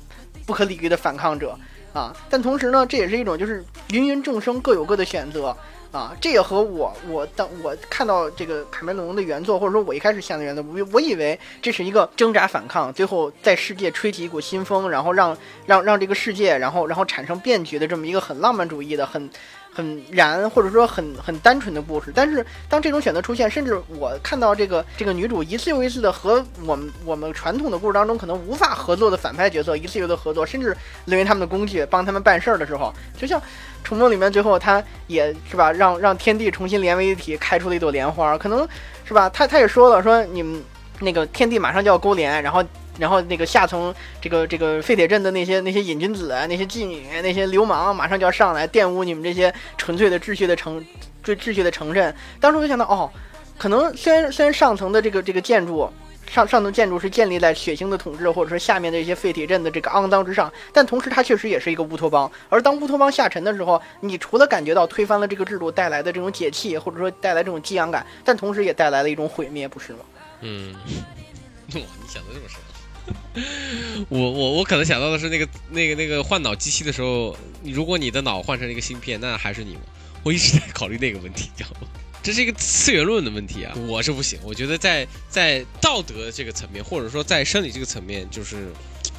[0.45, 1.57] 不可理喻的反抗者
[1.93, 2.15] 啊。
[2.29, 5.55] 但同时呢，这也是一种就是芸芸众生各有各的选择
[5.91, 6.15] 啊。
[6.19, 19.29] 这也和我我当我看到这个卡梅隆的原作，或者说我一开始想的原作，我我以为这是一个挣扎反抗，最后在世界吹起一股新风，然后让让让这个世界，然后然后产生变局的这么一个很浪漫主义的很。
[19.75, 33.37] 很燃，或者说很很单纯的故事，但是当这种选择出现，甚至我看到这个这个女主一次又一次的和我们我们传统的故事当中可能无法合作的反派角色一次又一次合作，甚至沦为他们的工具，帮他们办事儿的时候，就像
[33.83, 38.65] 《宠梦》里面最后他也是吧，让让天地重新连为一体，开出了一朵莲花，可能
[39.03, 40.63] 是吧，他他也说了，说你们
[41.01, 42.63] 那个天地马上就要勾连，然后。
[42.97, 50.83] 然后那个下层这个这个废铁镇的那些那些瘾君子啊，那些妓女，那些流氓，马上就要上来玷污你们这些纯粹的秩序的城，
[51.23, 52.13] 最秩序的城镇。
[52.39, 53.11] 当时我就想到，哦，
[53.57, 55.89] 可能虽然虽然上层的这个这个建筑
[56.27, 62.29] 上上层建筑是建立在血腥的统治或者说下面的一些废铁镇的这个肮脏之上，但同时它确实也是一个乌托邦。
[62.49, 69.99] 而当乌托邦下沉的时候，你除了感觉到推翻了这个制度带来的这种解气，或者说带来这种激昂感，但同时也带来了一种毁灭，不是吗？
[70.41, 70.73] 嗯，
[71.75, 72.64] 哇，你想的这么深。
[74.09, 79.81] 我我我可能想到的是那个那个那个换脑机器的时候，如果你的脑换成一个芯片，那还是你吗？
[80.23, 81.87] 我一直在考虑那个问题，你知道吗？
[82.23, 84.39] 这是一个次元论的问题啊，我是不行。
[84.43, 88.71] 我觉得在在道德这个层面，或者说在生理这个层面，就是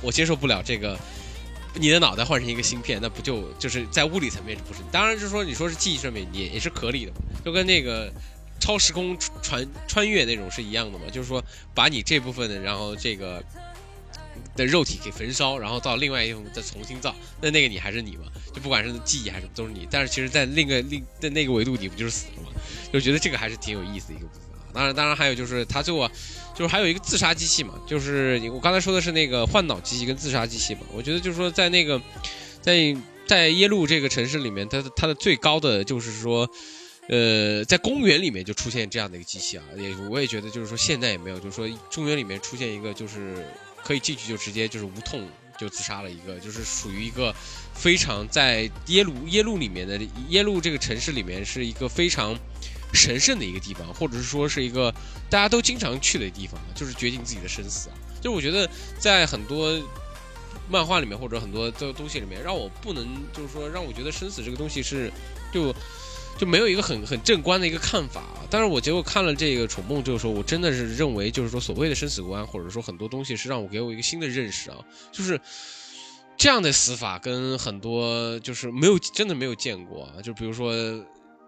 [0.03, 0.99] 我接受不了这个，
[1.75, 4.81] 你的脑袋换成一个芯片，那不就就是在物理层面不是？
[4.91, 7.13] 当然就是说，你说是记忆上面也也是合理的，
[7.45, 8.13] 就跟那个
[8.59, 11.41] 超时空穿穿越那种是一样的嘛，就是说
[11.73, 13.41] 把你这部分的，然后这个。
[14.57, 18.25] 的肉体给焚烧，然后到另外一种再重新造，那那个你还是你吗？
[18.55, 22.49] 就不管是记忆还是都是你，但是其实，在另一个另在那个维度，你不就是死了吗？
[22.93, 24.73] 就觉得这个还是挺有意思的一个部分啊。
[24.73, 26.11] 当然，当然还有就是他最后
[26.55, 30.81] 就是还有一个自杀机器嘛，就是我刚才说的是那个换脑机器跟自杀机器嘛。
[30.95, 32.01] 我觉得就是说在那个
[32.63, 32.97] 在
[33.27, 36.49] 在耶路这个城市里面，它它的最高的就是说，
[37.09, 43.47] 呃，在公园里面就出现这样的一个机器啊，也我也觉得就是说现在也没有，就是说公园里面出现一个就是。
[43.87, 47.33] 可以进去就直接就是无痛就自杀了一个，就是属于一个
[47.73, 49.97] 非常在耶路耶路里面的
[50.29, 52.37] 耶路这个城市里面是一个非常
[52.93, 54.93] 神圣的一个地方，或者是说是一个
[55.31, 57.95] 大家都经常去的地方，就是决定自己的生死啊。
[58.21, 58.69] 就我觉得
[58.99, 59.81] 在很多
[60.69, 65.13] 漫画里面或者很多的东西里面，让我不能就是说让我觉得生死这个东西是
[65.53, 65.73] 就。
[66.39, 74.77] 就没有一个很很正观的一个看法，但是我结果看了这个《宠梦》这个时候，我真的是认为，就是说所谓的生死观，或者说很多东西是让我给我一个新的认识啊，
[75.11, 75.41] 就是
[76.37, 80.75] 这样的死法跟很多就是没有真的没有见过啊，就比如说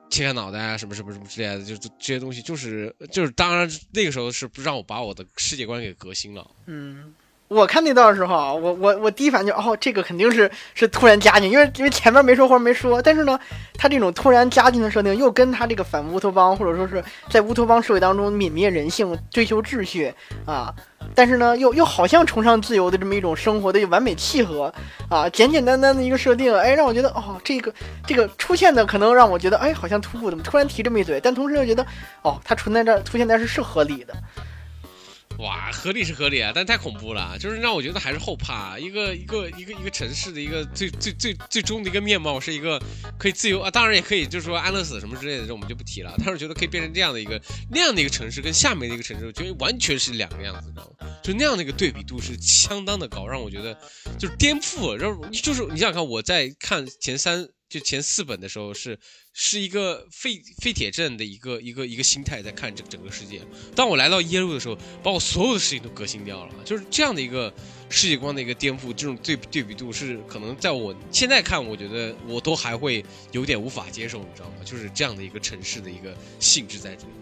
[0.08, 7.14] 切开脑袋啊，什么什么什么之类的，就这些东西，就是就是当然那个时候是不让我把我的世界观给革新了，嗯。
[7.48, 13.38] 我看那段的时候，我我我第一反应就哦，这个肯定是是突然加进，因为因为前面没说或者没说，但是呢，
[13.78, 20.12] 他这种突然加进的设定又跟他这个反乌托邦或者说是在乌托邦社会当中泯灭人性、追求秩序
[20.44, 20.74] 啊，
[21.14, 24.70] 但是呢又又好像崇尚自由的这么一种生活的完美契合
[25.08, 27.72] 啊，简简单单的一个设定，哎，让我觉得哦，这个
[28.06, 31.18] 这个出现的可能让我觉得哎，好像突兀，怎么突然提这么一嘴？
[31.18, 31.86] 但同时又觉得
[32.20, 34.12] 哦，它存在这出现在是是合理的。
[35.38, 38.78] 哇，合理是合理啊，但太恐怖了，就是让我觉得还是后怕。
[38.78, 42.80] 一个一个一个一个城市的一个最最最最终的一个面貌是一个
[43.16, 46.12] 可以自由啊，当然也可以就是说安乐死什么之类的，这我们就不提了。
[46.18, 51.06] 但是觉得可以变成这样的一个那样的一个城市，跟下面的一个城市，我觉得完全是两个样子，你知道吗？
[51.22, 53.78] 就那样的一个对比度是相当的高，让我觉得
[54.18, 54.96] 就是颠覆。
[54.96, 58.98] 然后就是你想想看，我在看前三就前四本的时候是。
[59.40, 63.40] 是一个废废铁镇的一个一个一个心态在看这整个世界。
[63.76, 67.54] 当我来到耶路的时候，把我所有的事情都革新掉了，就是这样的一个
[67.88, 68.92] 世界观的一个颠覆。
[68.92, 74.56] 这种对对比度是可能在我现在看，我觉得我都还会有点无法接受，你知道吗？
[74.64, 77.12] 就是这样的一个城市的一个性质在这里。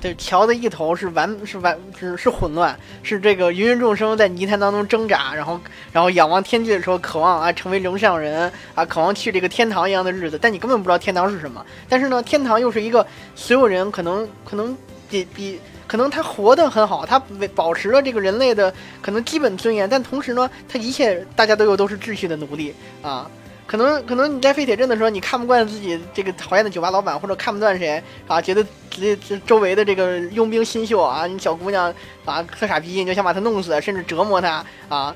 [0.00, 5.60] 对，桥的一头是完是完是是混乱，是这个芸芸众生在泥潭当中挣扎，然后
[5.92, 10.38] 然后仰望天际的时候，渴望啊成为人上人啊，渴望去这个天堂一样的日子。
[10.40, 11.62] 但你根本不知道天堂是什么。
[11.86, 14.74] 但是呢，天堂又是一个所有人可能可能
[15.10, 18.72] 比比可能他活得很好，他为保持了这个人类的
[19.02, 23.30] 可能基本尊严，但同时呢，他一切大家都有都是秩序的奴隶啊。
[23.70, 31.94] 可能可能你在废铁镇的时候，你看不惯自己这个讨厌的酒吧老板，或者看不惯谁啊，觉得这这周围的这个佣兵新秀啊，你小姑娘
[32.24, 35.14] 啊特傻逼，你就想把他弄死，甚至折磨他啊。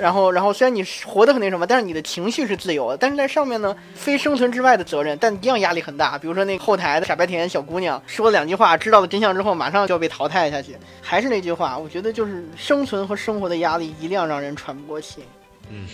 [0.00, 2.96] 然后然后虽然你活得很那什么，但是你的情绪是自由的。
[2.96, 6.18] 但是在上面呢，非生存之外的责任，但一样压力很大。
[6.18, 10.76] 比如说那后台的傻白甜小姑娘说了两句话，知道了真相之后，马上就要被淘汰下去。
[11.00, 15.22] 还是那句话，我觉得就是生存和生活的压力一样让人喘不过气。
[15.70, 15.86] 嗯。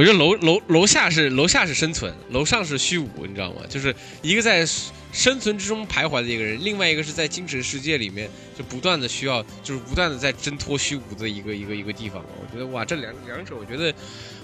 [0.00, 3.60] 我觉得楼楼楼下是楼下是生存，楼上是虚无，你知道吗？
[3.68, 4.64] 就是一个在
[5.12, 8.26] 生存之中徘徊的一个人，另外一个是在精神世界里面
[8.56, 12.24] 就不断的需要，就是不断的在挣脱虚无的一个一个一个地方。
[12.40, 13.94] 我觉得哇，这两两者，我觉得，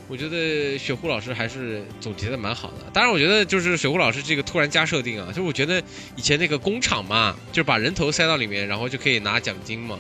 [0.08, 2.90] 我觉得雪狐老师还是总结的蛮好的。
[2.92, 5.82] 当然，我觉得就是雪狐老师这个突然加设定啊，就是我觉得
[6.16, 9.98] 以前那个工厂嘛，就是把人头塞到里面，然后就可以拿奖金嘛。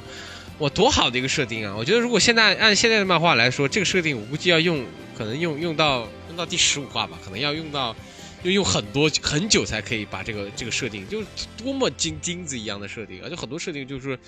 [0.58, 1.74] 哇，多好的一个设定啊！
[1.74, 4.84] 我觉得如果现在按现在的漫画来说，这个设定我估计要用，
[5.16, 7.96] 可能用用到用到第十五话吧，可能要用到，
[8.42, 13.28] 要用很多很久才可以把这个这个设定，就是多么金金子一样的设定啊！
[13.30, 14.18] 就很多设定就是，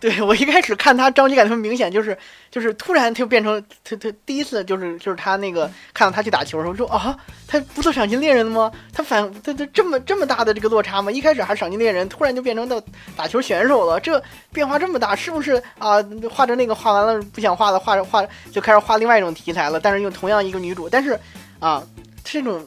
[0.02, 2.16] 对我一开始看他张力感特别明显，就是
[2.50, 7.14] 就是突然他就变成他他第一次就是就是他那个看到他去打球的时候说啊，
[7.46, 8.72] 他不做赏金猎人了吗？
[8.92, 11.12] 他反他他这么这么大的这个落差吗？
[11.12, 12.82] 一开始还是赏金猎人，突然就变成到
[13.14, 14.22] 打球选手了，这
[14.52, 16.02] 变化这么大，是不是啊？
[16.30, 21.18] 画着那个画完了不想画了，画着画就开始画另外一种题材了，但是用同样一个女主，但是
[21.58, 21.86] 啊
[22.24, 22.66] 这种。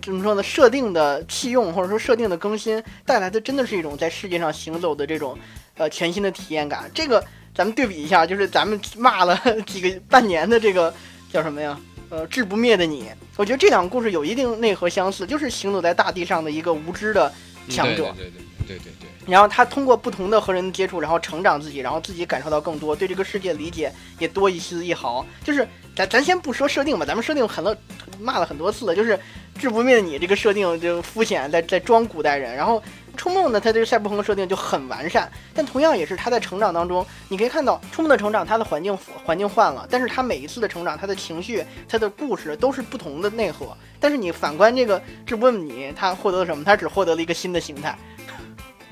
[0.00, 0.42] 怎么说呢？
[0.42, 5.36] 设定的弃用或者说设定的更新带来的真的是一种在世界上行走的这种。
[5.76, 7.22] 呃，全新的体验感，这个
[7.54, 10.92] 咱们对比一下，就是咱们骂了 几个半年的这个
[11.30, 11.78] 叫什么呀？
[12.08, 17.30] 呃，治不灭的你，我觉得这两个故事有一定内核相似，就是行走在大地上的一个无知的
[17.68, 18.14] 强者。
[18.16, 19.08] 对对对对对对。
[19.26, 25.26] 然后他通过不同的和人接触，然后成长自己，然后自己感受到更多，对这个世界理解也多一丝一毫。
[25.42, 25.66] 就是
[25.96, 27.76] 咱咱先不说设定吧，咱们设定很多
[28.20, 29.18] 骂了很多次了，就是
[29.58, 32.82] 治不灭的你这个设定就肤浅，在在装古代人，然后。
[33.16, 43.76] 冲梦呢，它这个赛博朋克设定就很完善，但同样也是他在成长当中，你可以看到冲梦的成长，他的环境环境换了，但是他每一次的成长，他的情绪，他的故事都是不同的内核。
[43.98, 46.62] 但是你反观这个这问你，他获得了什么？
[46.62, 47.96] 他只获得了一个新的形态。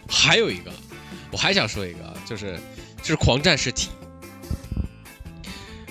[0.08, 0.70] 还有一个，
[1.30, 2.58] 我还想说一个，就是
[2.98, 3.90] 就是狂战士体。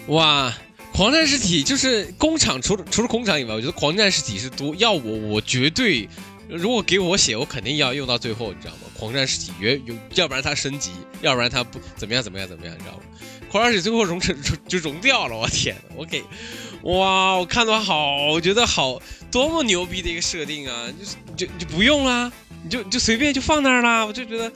[0.08, 0.54] 哇，
[0.94, 4.76] 狂战士体就是工厂，除了除了工厂以外，我觉得狂战士体是多。
[4.76, 6.10] 要我，我绝对。
[6.54, 8.82] 如果给我写，我肯定要用到最后，你知道吗？
[8.96, 10.92] 狂战士体约有，要不然它升级，
[11.22, 13.04] 要不然它不怎么样怎么样怎么样，你知道吗？
[13.50, 14.36] 狂战士最后融成
[14.68, 15.76] 就融掉了，我天！
[15.96, 16.24] 我给，
[16.84, 17.36] 哇！
[17.38, 19.02] 我看到好，我觉得好
[19.32, 20.88] 多么牛逼的一个设定啊！
[21.00, 22.32] 就是就就不用啦，
[22.64, 24.06] 你就就随便就放那儿啦。
[24.06, 24.52] 我就觉得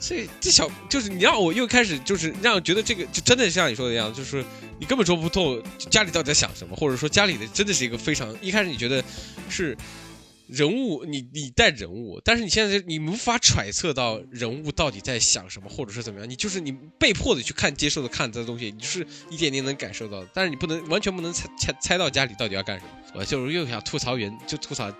[0.00, 4.44] 这这小就是你让我又开始就是让我觉得这个就真的像你说的一样，就是
[4.78, 5.60] 你根本说不透
[5.90, 9.02] 家里到底在想什么，或者说家里的真的是一个非常一开始你觉得
[9.48, 9.76] 是。
[10.48, 22.90] 人物，你你带人物，但是你现在你无法揣测到人物到底在想什么，或者是怎么样，你就是你被迫的去看、接受的看这东西，你就是一点点能感受到，但是你不能完全不能猜猜猜到家里到底要干什么。
[23.14, 24.90] 我就是又想吐槽原，就吐槽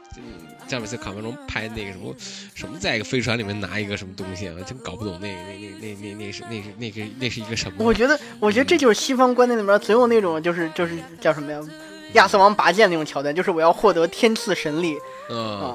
[0.66, 2.14] 詹姆斯卡梅隆拍那个什么
[2.55, 7.84] 什么，在一个飞船里面拿一个什么东西啊，真搞不懂那那那那那那是那是那个那是一个什么？
[7.84, 11.61] 我觉得，我觉得这就是西方观念里面总有那种就是就是叫什么呀？
[12.14, 14.96] 亚瑟王拔剑那种桥段，就是我要获得天赐神力。
[15.30, 15.74] 嗯，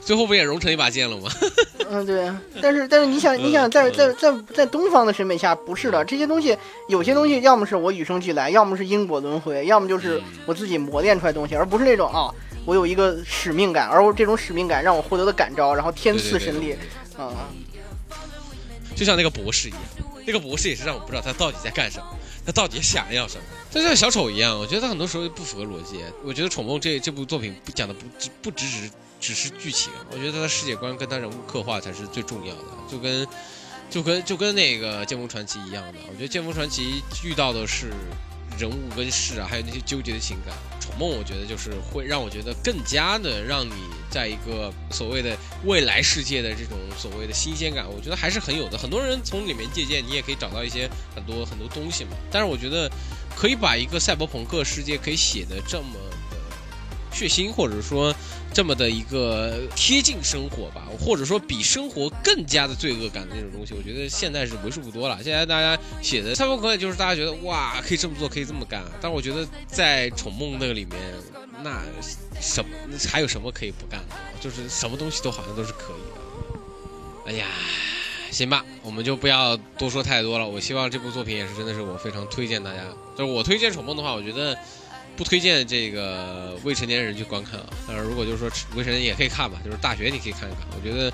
[0.00, 1.30] 最后不也融成一把剑了吗？
[1.90, 2.30] 嗯，对。
[2.62, 6.04] 但是，但是你想，你想在在在在东方的审美下，不是的。
[6.04, 6.56] 这些东西，
[6.88, 12.32] 有些东西要么是我与生俱来，要么是因果轮回，要么就是我自己磨练出来东西，而不是那种啊，
[12.64, 16.76] 我有一个使命感，而我这种使命感让我获得的感召，然后天赐神力。
[17.18, 17.48] 啊，
[18.96, 19.80] 就像那个博士一样，
[20.26, 22.04] 那个博士也是让我不知道他到底在干什么。
[22.44, 23.42] 他到底想要什么？
[23.70, 26.00] 就像小丑一样，我觉得他很多时候不符合逻辑。
[26.24, 32.62] 我觉得《宠梦》这这部作品不讲的不只不只只只是剧情，我觉得他的世界观跟他人物刻画才是最重要的。
[32.90, 33.26] 就跟
[33.90, 37.92] 就跟就跟那个《剑锋传奇》一样的，我觉得《剑锋传奇》遇到的是
[38.58, 40.54] 人物跟事啊，还有那些纠结的情感。
[40.82, 43.72] 《宠梦》我觉得就是会让我觉得更加的让你。
[44.10, 48.76] 在一个所谓的未来世界的这种所谓的新鲜感，我觉得还是很有的。
[48.76, 52.10] 很多人从里面借鉴，你也可以找到一些很多很多东西嘛。
[52.30, 52.90] 但是我觉得，
[53.36, 55.94] 可以把一个赛博朋克世界可以写的这么
[56.30, 58.14] 的血腥，或者说
[58.52, 65.22] 这么的一个贴近生活吧，或者说比生活更加的罪恶感的那种东西，我觉得现在是为数不多了。
[65.22, 68.82] 现在大家写的赛博朋克，就是大家觉得哇，可以这么做，可以这么干。
[69.00, 70.98] 但是我觉得在宠梦那个里面。
[71.62, 71.82] 那
[72.40, 72.70] 什么
[73.08, 74.16] 还有什么可以不干的？
[74.40, 77.30] 就是什么东西都好像都是可以的。
[77.30, 77.46] 哎呀，
[78.30, 80.48] 行吧，我们就不要多说太多了。
[80.48, 82.80] 我希望这部作品也是真的是我非常推荐大家。
[83.16, 84.56] 就是我推荐《宠梦》的话，我觉得
[85.16, 87.66] 不推荐这个未成年人去观看啊。
[87.86, 90.62] 但是如果就是说未成年也可以看吧，就是大学你可以看一看。
[90.74, 91.12] 我觉得。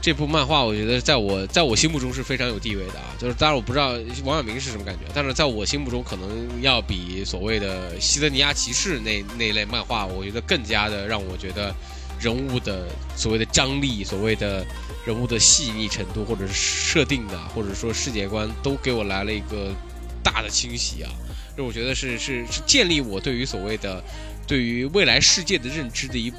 [0.00, 3.94] 这部漫画我觉得在我在我心目中是非常有地位的啊，就是当然我不知道
[4.24, 11.74] 王晓明是什么感觉，但是在我心目中可能要比所谓的《西德尼亚骑士》那那类漫画，我觉得更加的让我觉得
[12.20, 12.86] 人物的
[13.16, 14.64] 所谓的张力、所谓的
[15.04, 19.74] 人物的细腻程度，或者是设定的，或者说世界观，都给我来了一个
[20.22, 21.10] 大的清洗啊！
[21.56, 24.02] 就我觉得是是是建立我对于所谓的。
[24.48, 26.38] 对于未来世界的认知的一部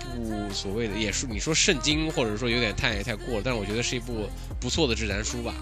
[0.51, 4.27] 所谓的也是你说圣经，或者说有点太太过了，但是我觉得是一部
[4.59, 5.53] 不错的自然书吧。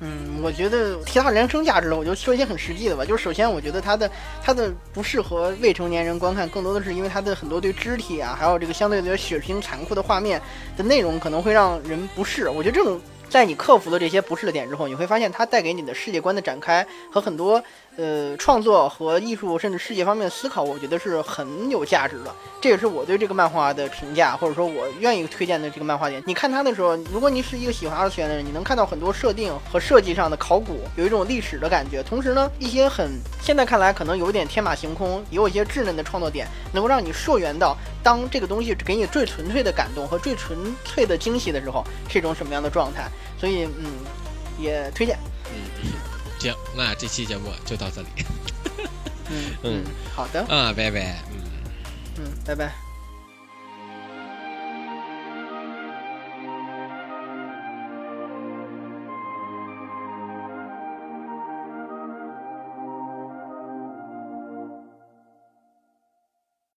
[0.00, 3.04] 嗯，我觉得其他人生价值了，我就说一些很实际的吧。
[3.04, 4.10] 就是首先，我觉得它的
[4.42, 10.40] 它的不适合未成年人观看，更多的是因为它的很多对肢体啊，还有这个相对的血腥残酷的画面
[10.78, 12.48] 的内容可能会让人不适。
[12.48, 12.98] 我觉得这种。
[13.30, 17.60] 在你克服了这些不适的点之后，你会发现它带给你的世界观的展开和很多。
[17.96, 22.34] 呃，创作和艺术甚至世界方面的思考，我觉得是很有价值的。
[22.60, 26.20] 这也是我对这个漫画的评价，或者说我愿意推荐的这个漫画点。
[26.26, 32.02] 你看它的时候，如果你是一个喜欢二次元的人，你能看到很多设定和设计上的考古，有一种历史的感觉。
[32.02, 33.08] 同时呢，一些很
[33.40, 43.08] 现在看来可能有点天马行空，也有一些稚嫩的创作点，能够让你溯源到当这个东西给你最纯粹的感动和最纯粹的惊喜的时候，是一种什么样的状态。
[43.38, 43.86] 所以，嗯，
[44.58, 45.16] 也推荐。
[45.52, 45.92] 嗯。
[46.44, 48.08] 行，那这期节目就到这里。
[49.30, 49.84] 嗯 嗯，
[50.14, 50.40] 好的。
[50.46, 51.16] 啊，拜拜。
[51.32, 51.40] 嗯
[52.18, 52.83] 嗯，拜拜。